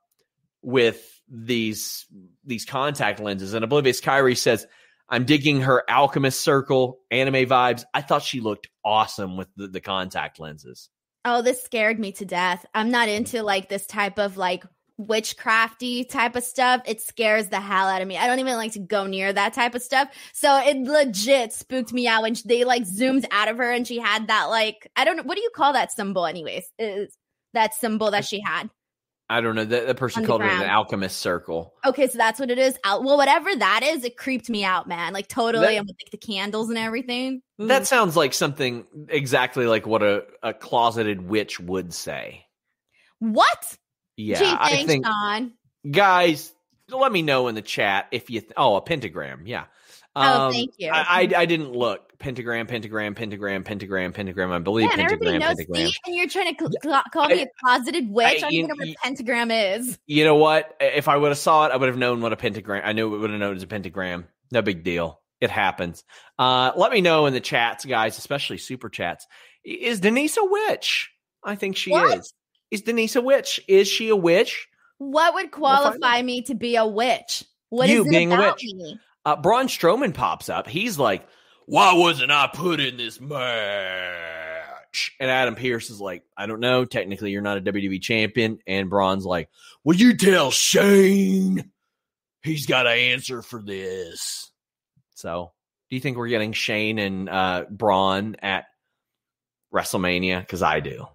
[0.62, 2.06] with these
[2.44, 3.54] these contact lenses.
[3.54, 4.68] And Oblivious Kyrie says,
[5.08, 7.86] I'm digging her alchemist circle anime vibes.
[7.94, 10.90] I thought she looked awesome with the, the contact lenses.
[11.24, 12.66] Oh, this scared me to death.
[12.74, 13.18] I'm not mm-hmm.
[13.20, 14.66] into like this type of like
[15.00, 16.82] witchcrafty type of stuff.
[16.86, 18.18] It scares the hell out of me.
[18.18, 20.10] I don't even like to go near that type of stuff.
[20.34, 24.00] So it legit spooked me out when they like zoomed out of her and she
[24.00, 26.66] had that like I don't know what do you call that symbol anyways?
[26.78, 27.18] Is
[27.54, 28.70] that symbol that she had?
[29.30, 29.64] I don't know.
[29.66, 31.74] The, the person called it an alchemist circle.
[31.86, 32.78] Okay, so that's what it is.
[32.84, 35.14] Out well, whatever that is, it creeped me out, man.
[35.14, 37.42] Like totally, That- and with like, the candles and everything.
[37.62, 37.68] Ooh.
[37.68, 42.46] That sounds like something exactly like what a, a closeted witch would say.
[43.20, 43.78] what?
[44.18, 45.54] Yeah, Gee, I thanks, think Sean.
[45.90, 46.54] guys,
[46.92, 48.42] let me know in the chat if you.
[48.42, 49.48] Th- oh, a pentagram.
[49.48, 49.64] Yeah.
[50.16, 50.90] Oh, Um, thank you.
[50.92, 54.52] I, I I didn't look pentagram, pentagram, pentagram, pentagram, pentagram.
[54.52, 55.56] I believe Yeah, pentagram, knows.
[55.56, 55.88] pentagram.
[55.88, 58.44] See, and you're trying to cl- call me a closeted witch.
[58.44, 59.98] I, I- don't know what a pentagram is.
[60.06, 60.76] You know what?
[60.80, 62.84] If I would have saw it, I would have known what a pentagram.
[62.86, 64.28] I knew it would have known it was a pentagram.
[64.52, 65.20] No big deal.
[65.42, 66.04] It happens.
[66.40, 69.26] Uh, let me know in the chats, guys, especially super chats.
[69.66, 71.12] Is Denise a witch?
[71.44, 72.20] I think she What?
[72.20, 72.34] is.
[72.72, 73.60] Is Denise a witch?
[73.68, 74.68] Is she a witch?
[75.00, 77.44] What would We'll qualify me to be a witch?
[77.70, 78.64] What is You it being a about witch.
[78.74, 79.00] me?
[79.26, 80.68] Uh, Braun Strowman pops up.
[80.68, 81.28] He's like,
[81.66, 86.86] "Why wasn't I put in this match?" And Adam Pearce is like, "I don't know.
[86.86, 89.50] Technically, you're not a WWE champion." And Braun's like,
[89.84, 91.72] "Will you tell Shane
[92.42, 94.52] he's got an answer for this?"
[95.16, 95.54] So,
[95.90, 98.66] do you think we're getting Shane and uh, Braun at
[99.74, 100.42] WrestleMania?
[100.42, 101.08] Because I do.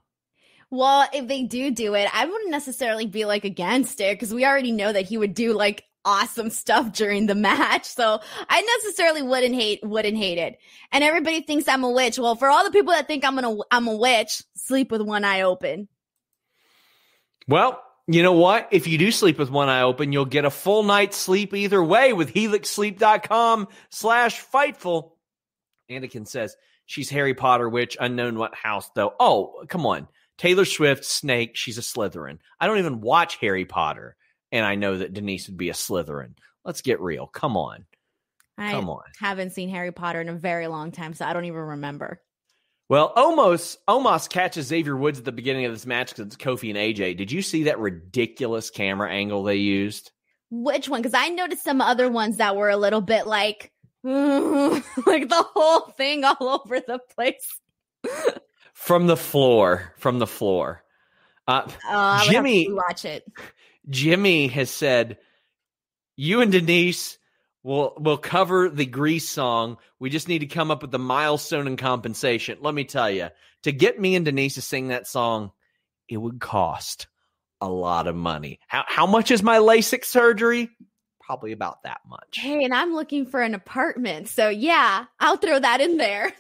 [0.70, 4.44] Well, if they do do it, I wouldn't necessarily be like against it because we
[4.44, 7.84] already know that he would do like awesome stuff during the match.
[7.84, 10.58] So I necessarily wouldn't hate wouldn't hate it.
[10.90, 12.18] And everybody thinks I'm a witch.
[12.18, 15.24] Well, for all the people that think I'm gonna I'm a witch, sleep with one
[15.24, 15.88] eye open.
[17.46, 18.68] Well, you know what?
[18.70, 21.82] If you do sleep with one eye open, you'll get a full night's sleep either
[21.82, 25.12] way with helixsleep.com slash fightful.
[25.90, 26.56] Anakin says
[26.86, 29.12] she's Harry Potter witch, unknown what house though.
[29.20, 30.08] Oh, come on.
[30.38, 32.38] Taylor Swift, Snake, she's a Slytherin.
[32.60, 34.16] I don't even watch Harry Potter.
[34.52, 36.34] And I know that Denise would be a Slytherin.
[36.64, 37.26] Let's get real.
[37.26, 37.84] Come on.
[38.56, 39.02] I Come on.
[39.20, 42.20] haven't seen Harry Potter in a very long time, so I don't even remember.
[42.88, 46.70] Well, Omos Omos catches Xavier Woods at the beginning of this match because it's Kofi
[46.70, 47.16] and AJ.
[47.18, 50.10] Did you see that ridiculous camera angle they used?
[50.50, 51.02] Which one?
[51.02, 53.70] Because I noticed some other ones that were a little bit like,
[54.02, 57.46] like the whole thing all over the place.
[58.72, 60.82] From the floor, from the floor.
[61.46, 63.30] Uh, Oh, I would have Jimmy- watch it.
[63.88, 65.18] Jimmy has said,
[66.16, 67.18] "You and Denise
[67.62, 69.78] will will cover the Grease song.
[69.98, 73.28] We just need to come up with the milestone and compensation." Let me tell you,
[73.62, 75.52] to get me and Denise to sing that song,
[76.08, 77.06] it would cost
[77.60, 78.60] a lot of money.
[78.66, 80.70] How how much is my LASIK surgery?
[81.20, 82.38] Probably about that much.
[82.38, 86.32] Hey, and I'm looking for an apartment, so yeah, I'll throw that in there.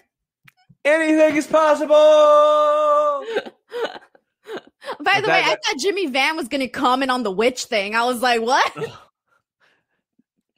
[0.84, 3.24] Anything is possible.
[5.00, 7.64] By the way, that- I thought Jimmy Van was going to comment on the witch
[7.64, 7.94] thing.
[7.94, 8.72] I was like, what?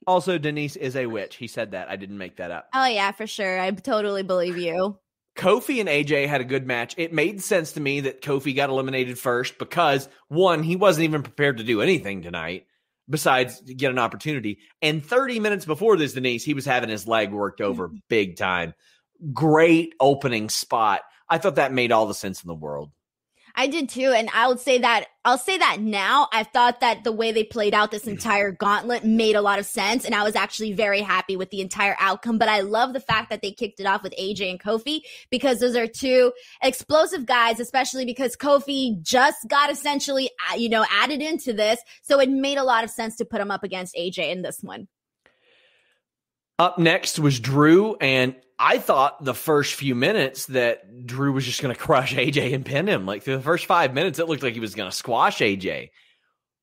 [0.07, 1.36] Also, Denise is a witch.
[1.36, 1.88] He said that.
[1.88, 2.68] I didn't make that up.
[2.74, 3.61] oh, yeah, for sure.
[3.61, 4.99] I totally believe you.
[5.36, 6.95] Kofi and AJ had a good match.
[6.99, 11.22] It made sense to me that Kofi got eliminated first because one, he wasn't even
[11.22, 12.66] prepared to do anything tonight
[13.09, 14.59] besides get an opportunity.
[14.82, 18.74] And 30 minutes before this, Denise, he was having his leg worked over big time.
[19.32, 21.03] Great opening spot.
[21.28, 22.91] I thought that made all the sense in the world.
[23.61, 26.28] I did too, and I would say that I'll say that now.
[26.32, 29.66] I thought that the way they played out this entire gauntlet made a lot of
[29.66, 32.38] sense, and I was actually very happy with the entire outcome.
[32.38, 35.00] But I love the fact that they kicked it off with AJ and Kofi
[35.30, 36.32] because those are two
[36.62, 42.18] explosive guys, especially because Kofi just got essentially, uh, you know, added into this, so
[42.18, 44.88] it made a lot of sense to put him up against AJ in this one.
[46.58, 51.62] Up next was Drew, and I thought the first few minutes that Drew was just
[51.62, 53.06] going to crush AJ and pin him.
[53.06, 55.90] Like through the first five minutes, it looked like he was going to squash AJ,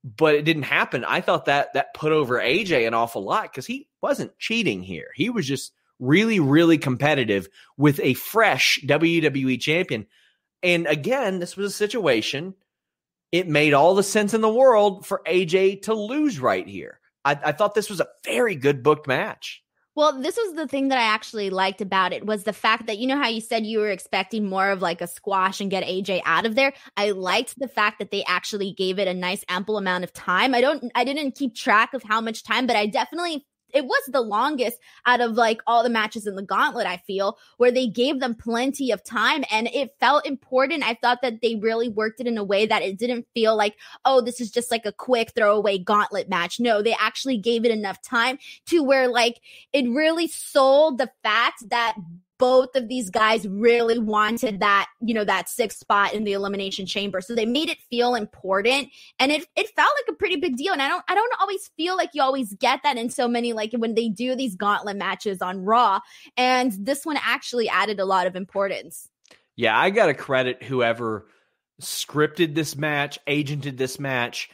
[0.04, 1.04] but it didn't happen.
[1.04, 5.08] I thought that that put over AJ an awful lot because he wasn't cheating here.
[5.16, 10.06] He was just really, really competitive with a fresh WWE champion.
[10.62, 12.54] And again, this was a situation.
[13.32, 17.00] It made all the sense in the world for AJ to lose right here.
[17.26, 19.64] I, I thought this was a very good booked match.
[19.98, 23.00] Well, this was the thing that I actually liked about it was the fact that
[23.00, 25.84] you know how you said you were expecting more of like a squash and get
[25.84, 26.74] AJ out of there.
[26.96, 30.54] I liked the fact that they actually gave it a nice ample amount of time.
[30.54, 34.04] I don't I didn't keep track of how much time, but I definitely it was
[34.08, 37.88] the longest out of like all the matches in the gauntlet, I feel, where they
[37.88, 40.88] gave them plenty of time and it felt important.
[40.88, 43.76] I thought that they really worked it in a way that it didn't feel like,
[44.06, 46.60] oh, this is just like a quick throwaway gauntlet match.
[46.60, 48.38] No, they actually gave it enough time
[48.68, 49.42] to where like
[49.74, 51.96] it really sold the fact that
[52.40, 56.86] both of these guys really wanted that, you know, that sixth spot in the elimination
[56.86, 57.22] chamber.
[57.22, 60.74] So they made it feel important and it it felt like a pretty big deal.
[60.74, 63.54] And I don't I don't always feel like you always get that in so many
[63.54, 66.00] like when they do these gauntlet matches on Raw.
[66.36, 69.10] And this one actually added a lot of importance.
[69.56, 71.28] Yeah, I got to credit whoever
[71.82, 74.50] scripted this match, agented this match.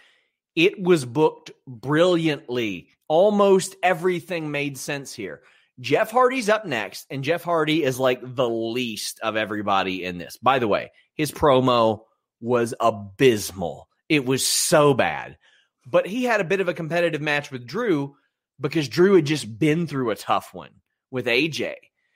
[0.56, 2.90] It was booked brilliantly.
[3.08, 5.42] Almost everything made sense here.
[5.80, 10.38] Jeff Hardy's up next, and Jeff Hardy is like the least of everybody in this.
[10.38, 12.02] By the way, his promo
[12.40, 13.88] was abysmal.
[14.10, 15.38] It was so bad.
[15.86, 18.16] But he had a bit of a competitive match with Drew
[18.60, 20.70] because Drew had just been through a tough one
[21.12, 21.76] with AJ.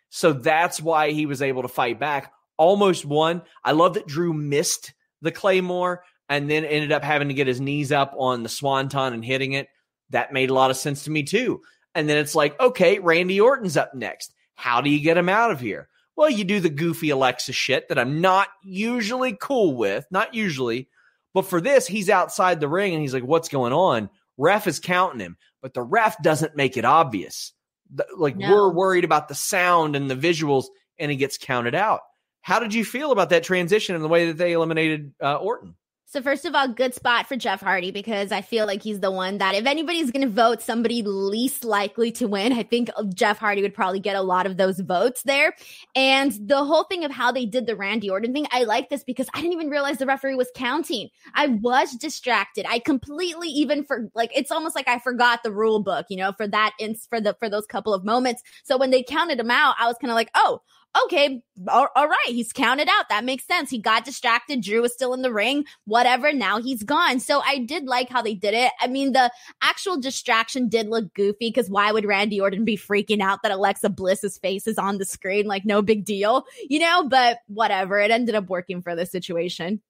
[0.10, 2.32] So that's why he was able to fight back.
[2.58, 3.42] Almost won.
[3.64, 7.62] I love that Drew missed the Claymore and then ended up having to get his
[7.62, 9.68] knees up on the Swanton and hitting it.
[10.12, 11.62] That made a lot of sense to me too.
[11.98, 14.32] And then it's like, okay, Randy Orton's up next.
[14.54, 15.90] How do you get him out of here?
[16.16, 20.90] Well, you do the goofy Alexa shit that I'm not usually cool with, not usually.
[21.34, 24.12] But for this, he's outside the ring and he's like, what's going on?
[24.38, 27.52] Ref is counting him, but the ref doesn't make it obvious.
[27.96, 28.52] The- like, No.
[28.52, 30.66] we're worried about the sound and the visuals,
[31.00, 32.02] and he gets counted out.
[32.42, 35.74] How did you feel about that transition and the way that they eliminated uh, Orton?
[36.10, 39.12] So first of all, good spot for Jeff Hardy because I feel like he's the
[39.12, 43.38] one that if anybody's going to vote somebody least likely to win, I think Jeff
[43.40, 45.54] Hardy would probably get a lot of those votes there.
[45.96, 49.04] And the whole thing of how they did the Randy Orton thing, I like this
[49.04, 51.10] because I didn't even realize the referee was counting.
[51.34, 52.66] I was distracted.
[52.70, 56.32] I completely even for like it's almost like I forgot the rule book, you know,
[56.32, 58.44] for that ins for the for those couple of moments.
[58.64, 60.62] So when they counted him out, I was kind of like, "Oh,
[61.06, 63.10] okay, all, all right, he's counted out.
[63.10, 63.70] That makes sense.
[63.70, 64.62] He got distracted.
[64.62, 66.34] Drew was still in the ring, whatever.
[66.34, 67.20] Now he's gone.
[67.20, 68.72] So I did like how they did it.
[68.80, 69.32] I mean, the
[69.62, 73.90] actual distraction did look goofy because why would Randy Orton be freaking out that Alexa
[73.90, 75.46] Bliss's face is on the screen?
[75.46, 78.00] Like, no big deal, you know, but whatever.
[78.00, 79.82] It ended up working for the situation.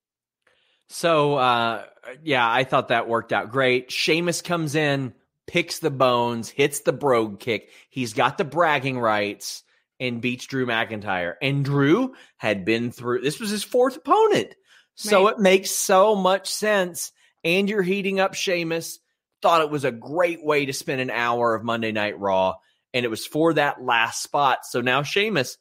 [0.89, 1.84] So uh,
[2.24, 3.91] yeah, I thought that worked out great.
[3.91, 5.14] Sheamus comes in,
[5.45, 7.72] picks the bones, hits the brogue kick.
[7.89, 9.64] He's got the bragging rights
[10.00, 11.36] and beats Drew McIntyre.
[11.41, 14.54] And Drew had been through this was his fourth opponent.
[14.95, 15.34] So Right.
[15.34, 17.12] it makes so much sense.
[17.43, 19.00] And you're heating up Sheamus.
[19.41, 22.56] Thought it was a great way to spend an hour of Monday Night Raw.
[22.93, 24.60] And it was for that last spot.
[24.64, 25.58] So now Sheamus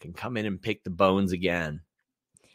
[0.00, 1.82] can come in and pick the bones again.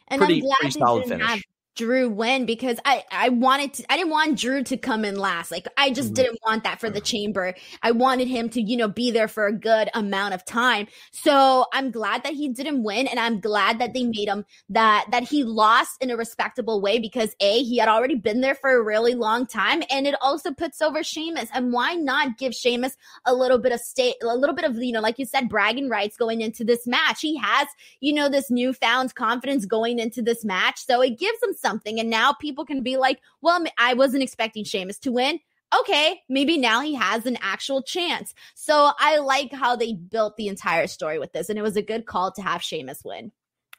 [0.08, 1.26] And Pretty- I'm glad pretty solid finish.
[1.26, 1.40] have
[1.76, 5.50] Drew win because I I wanted to I didn't want Drew to come in last.
[5.50, 6.14] Like I just Mhm.
[6.14, 7.54] didn't want that for the chamber.
[7.82, 10.86] I wanted him to, you know, be there for a good amount of time.
[11.12, 15.06] So I'm glad that he didn't win and I'm glad that they made him that
[15.10, 18.70] that he lost in a respectable way because A, he had already been there for
[18.70, 21.48] a really long time and it also puts over Sheamus.
[21.52, 24.92] And why not give Sheamus a little bit of state a little bit of, you
[24.92, 27.20] know, like you said, bragging rights going into this match.
[27.20, 27.68] He has
[28.00, 30.84] you know, this newfound confidence going into this match.
[30.84, 31.98] So it gives him something.
[31.98, 35.40] And now people can be like, well, I wasn't expecting Sheamus to win.
[35.80, 38.34] Okay, maybe now he has an actual chance.
[38.54, 41.48] So I like how they built the entire story with this.
[41.48, 43.32] And it was a good call to have Sheamus win.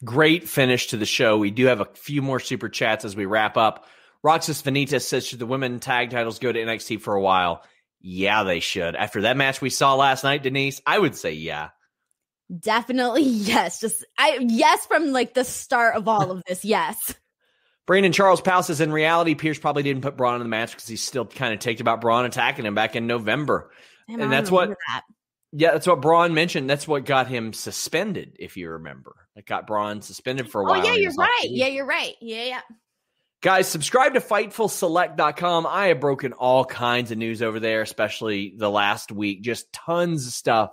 [0.03, 1.37] Great finish to the show.
[1.37, 3.85] We do have a few more super chats as we wrap up.
[4.23, 7.63] Roxas Vanitas says, Should the women tag titles go to NXT for a while?
[8.01, 8.95] Yeah, they should.
[8.95, 11.69] After that match we saw last night, Denise, I would say yeah.
[12.59, 13.79] Definitely yes.
[13.79, 16.65] Just I yes from like the start of all of this.
[16.65, 17.15] Yes.
[17.87, 20.87] Brandon Charles Powell says, In reality, Pearce probably didn't put Braun in the match because
[20.87, 23.71] he's still kind of ticked about Braun attacking him back in November.
[24.07, 25.03] Damn, And I that's what- that.
[25.57, 26.69] Yeah, that's what Braun mentioned.
[26.69, 29.15] That's what got him suspended, if you remember.
[29.35, 30.81] That got Braun suspended for a while.
[30.81, 31.45] Oh yeah, you're right.
[31.45, 32.13] Yeah, you're right.
[32.19, 32.61] Yeah, yeah.
[33.41, 35.65] Guys, subscribe to FightfulSelect.com.
[35.67, 39.43] I have broken all kinds of news over there, especially the last week.
[39.43, 40.71] Just tons of stuff.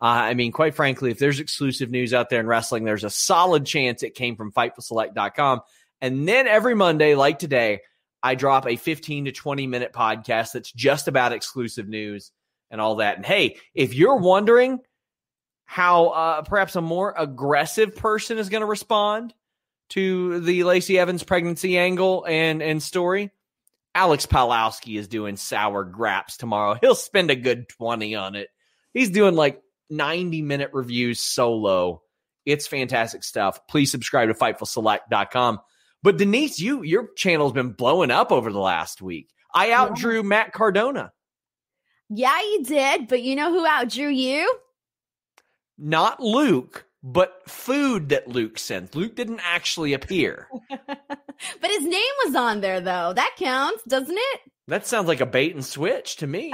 [0.00, 3.10] Uh, I mean, quite frankly, if there's exclusive news out there in wrestling, there's a
[3.10, 5.60] solid chance it came from FightfulSelect.com.
[6.02, 7.80] And then every Monday, like today,
[8.22, 12.30] I drop a 15 to 20 minute podcast that's just about exclusive news
[12.70, 13.16] and all that.
[13.16, 14.80] And hey, if you're wondering
[15.64, 19.32] how uh, perhaps a more aggressive person is going to respond
[19.90, 23.30] to the Lacey Evans pregnancy angle and and story.
[23.94, 26.78] Alex Palowski is doing sour grapes tomorrow.
[26.80, 28.48] He'll spend a good 20 on it.
[28.94, 32.02] He's doing like 90 minute reviews solo.
[32.46, 33.66] It's fantastic stuff.
[33.68, 35.60] Please subscribe to fightfulselect.com.
[36.02, 39.28] But Denise, you your channel's been blowing up over the last week.
[39.54, 41.12] I outdrew Matt Cardona.
[42.08, 43.08] Yeah, you did.
[43.08, 44.52] But you know who outdrew you?
[45.78, 48.94] Not Luke, but food that Luke sent.
[48.94, 50.48] Luke didn't actually appear.
[51.60, 53.12] but his name was on there though.
[53.14, 54.40] That counts, doesn't it?
[54.68, 56.52] That sounds like a bait and switch to me.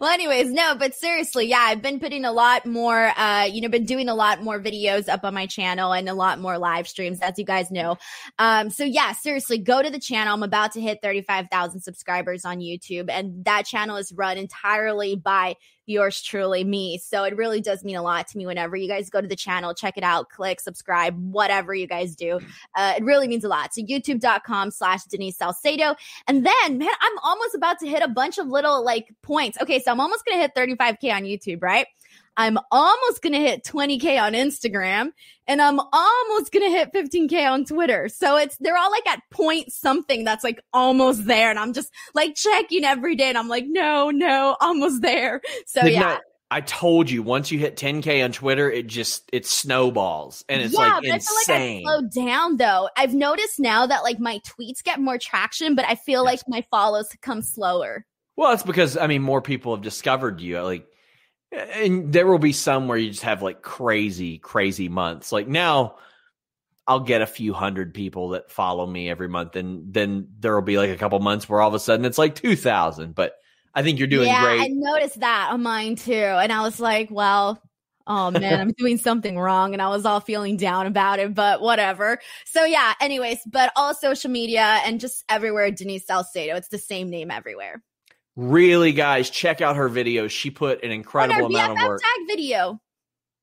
[0.00, 3.68] well, anyways, no, but seriously, yeah, I've been putting a lot more, uh, you know,
[3.68, 6.88] been doing a lot more videos up on my channel and a lot more live
[6.88, 7.98] streams, as you guys know.
[8.38, 10.32] Um, so yeah, seriously, go to the channel.
[10.32, 15.56] I'm about to hit 35,000 subscribers on YouTube, and that channel is run entirely by
[15.90, 16.98] yours truly, me.
[16.98, 19.36] So it really does mean a lot to me whenever you guys go to the
[19.36, 22.40] channel, check it out, click subscribe, whatever you guys do.
[22.74, 23.74] Uh, it really means a lot.
[23.74, 25.94] So youtube.com slash Denise Salcedo.
[26.26, 29.58] And then, man, I'm almost about to hit a bunch of little like points.
[29.60, 31.86] Okay, so I'm almost going to hit 35K on YouTube, right?
[32.36, 35.10] I'm almost going to hit 20K on Instagram
[35.46, 38.08] and I'm almost going to hit 15K on Twitter.
[38.08, 41.50] So it's, they're all like at point something that's like almost there.
[41.50, 45.42] And I'm just like checking every day and I'm like, no, no, almost there.
[45.66, 46.04] So yeah.
[46.04, 46.18] I,
[46.52, 50.74] I told you once you hit 10k on Twitter, it just it snowballs and it's
[50.74, 51.82] yeah, like but I feel like I insane.
[51.84, 52.88] slowed down though.
[52.96, 56.64] I've noticed now that like my tweets get more traction, but I feel like my
[56.70, 58.04] follows come slower.
[58.36, 60.58] well, it's because I mean more people have discovered you.
[60.58, 60.86] Uh, like,
[61.52, 65.30] and there will be some where you just have like crazy, crazy months.
[65.30, 65.96] Like now,
[66.86, 70.62] I'll get a few hundred people that follow me every month, and then there will
[70.62, 73.14] be like a couple months where all of a sudden it's like two thousand.
[73.14, 73.34] But
[73.74, 74.60] I think you're doing yeah, great.
[74.62, 76.12] I noticed that on mine too.
[76.12, 77.62] And I was like, well,
[78.06, 79.72] oh man, I'm doing something wrong.
[79.72, 82.18] And I was all feeling down about it, but whatever.
[82.46, 86.56] So yeah, anyways, but all social media and just everywhere, Denise Salcedo.
[86.56, 87.82] It's the same name everywhere.
[88.36, 90.30] really, guys, check out her videos.
[90.30, 92.00] She put an incredible amount of BFF work.
[92.00, 92.80] tag video.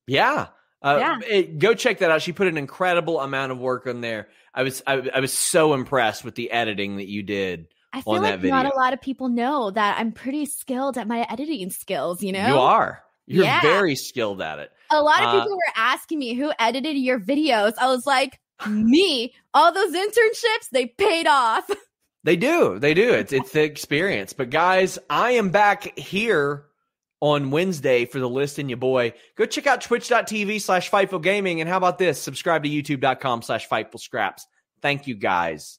[0.06, 0.48] Yeah.
[0.82, 1.18] Uh, Yeah.
[1.26, 2.22] it- go check that out.
[2.22, 4.28] She put an incredible amount of work on there.
[4.54, 7.68] I was I, I was so impressed with the editing that you did.
[7.92, 11.26] I feel like not a lot of people know that I'm pretty skilled at my
[11.30, 12.46] editing skills, you know?
[12.46, 13.02] You are.
[13.26, 13.60] You're Yeah.
[13.62, 14.70] very skilled at it.
[14.90, 17.72] A lot of Uh, people were asking me who edited your videos.
[17.78, 19.34] I was like, me.
[19.54, 21.68] All those internships, they paid off.
[22.24, 22.78] They do.
[22.80, 23.12] They do.
[23.14, 24.32] It's it's the experience.
[24.32, 26.64] But guys, I am back here
[27.20, 29.14] on Wednesday for the list and your boy.
[29.36, 31.60] Go check out twitch.tv slash Fightful Gaming.
[31.60, 32.20] And how about this?
[32.20, 34.46] Subscribe to youtube.com slash Fightful Scraps.
[34.82, 35.78] Thank you guys.